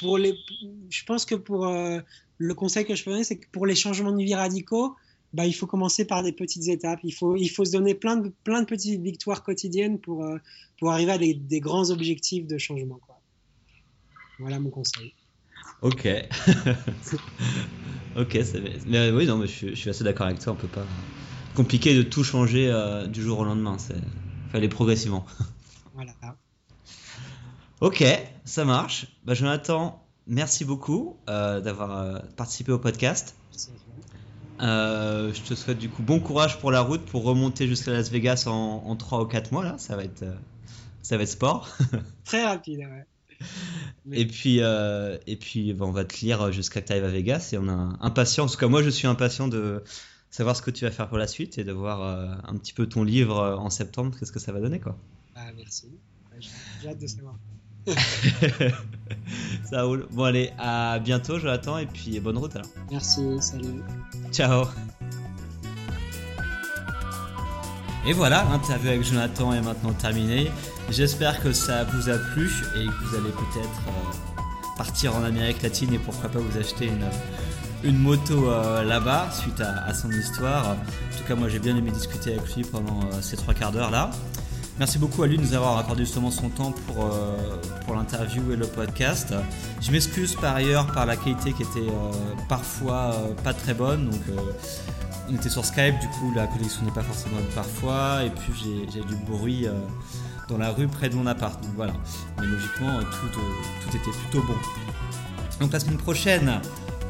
[0.00, 2.00] je pense que pour euh,
[2.38, 4.96] le conseil que je peux donner, c'est que pour les changements de vie radicaux,
[5.32, 7.00] bah, il faut commencer par des petites étapes.
[7.04, 8.32] Il faut, se donner plein de,
[8.64, 10.38] petites victoires quotidiennes pour, euh,
[10.82, 13.00] arriver à des, grands objectifs de changement.
[14.38, 15.14] Voilà mon conseil.
[15.82, 16.06] Ok.
[18.16, 18.38] ok,
[18.86, 20.52] mais oui, non, mais je, suis, je suis assez d'accord avec toi.
[20.52, 20.86] On peut pas.
[21.54, 23.76] Compliqué de tout changer euh, du jour au lendemain.
[23.78, 23.96] C'est
[24.52, 25.26] fallait progressivement.
[25.94, 26.12] voilà.
[27.80, 28.04] Ok,
[28.44, 29.06] ça marche.
[29.24, 33.34] Bah, Jonathan, merci beaucoup euh, d'avoir euh, participé au podcast.
[34.60, 38.10] Euh, je te souhaite du coup bon courage pour la route pour remonter jusqu'à Las
[38.10, 40.24] Vegas en, en 3 ou 4 mois là, ça va être
[41.02, 41.68] ça va être sport.
[42.24, 43.06] Très rapide, ouais.
[44.10, 47.58] Et puis, et puis on va te lire jusqu'à que tu arrives à Vegas et
[47.58, 49.82] on a impatient, en tout cas moi je suis impatient de
[50.30, 52.86] savoir ce que tu vas faire pour la suite et de voir un petit peu
[52.86, 54.96] ton livre en septembre, qu'est-ce que ça va donner quoi.
[55.36, 55.86] Ah, merci,
[56.82, 57.36] j'ai hâte de savoir.
[59.64, 60.06] Ça roule.
[60.12, 62.68] Bon, allez, à bientôt, Jonathan, et puis bonne route alors.
[62.90, 63.82] Merci, salut.
[64.30, 64.66] Ciao.
[68.06, 70.50] Et voilà, l'interview avec Jonathan est maintenant terminée.
[70.90, 74.40] J'espère que ça vous a plu et que vous allez peut-être euh,
[74.76, 77.06] partir en Amérique latine et pourquoi pas vous acheter une,
[77.82, 80.70] une moto euh, là-bas suite à, son histoire.
[80.70, 80.74] En
[81.16, 83.90] tout cas, moi j'ai bien aimé discuter avec lui pendant euh, ces trois quarts d'heure
[83.90, 84.10] là.
[84.78, 87.08] Merci beaucoup à lui de nous avoir accordé justement son temps pour,
[87.84, 89.32] pour l'interview et le podcast.
[89.80, 91.92] Je m'excuse par ailleurs par la qualité qui était
[92.48, 93.14] parfois
[93.44, 94.08] pas très bonne.
[94.08, 94.20] Donc,
[95.28, 98.24] on était sur Skype, du coup la connexion n'est pas forcément bonne parfois.
[98.24, 99.68] Et puis j'ai du bruit
[100.48, 101.60] dans la rue près de mon appart.
[101.62, 101.92] Donc voilà.
[102.40, 103.40] Mais logiquement, tout,
[103.82, 104.56] tout était plutôt bon.
[105.60, 106.60] Donc la semaine prochaine,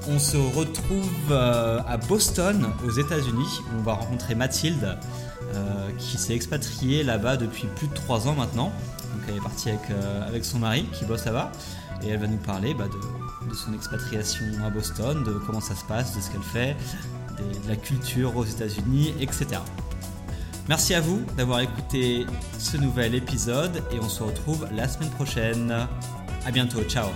[0.08, 4.98] on se retrouve à Boston, aux États-Unis, où on va rencontrer Mathilde.
[5.54, 8.72] Euh, qui s'est expatriée là-bas depuis plus de 3 ans maintenant.
[9.12, 11.52] Donc elle est partie avec, euh, avec son mari qui bosse là-bas
[12.02, 15.84] et elle va nous parler bah, de, son expatriation à Boston, de comment ça se
[15.84, 16.76] passe, de ce qu'elle fait,
[17.38, 19.60] de la culture aux États-Unis, etc.
[20.68, 22.24] Merci à vous d'avoir écouté
[22.58, 25.74] ce nouvel épisode et on se retrouve la semaine prochaine.
[26.44, 27.08] A bientôt, ciao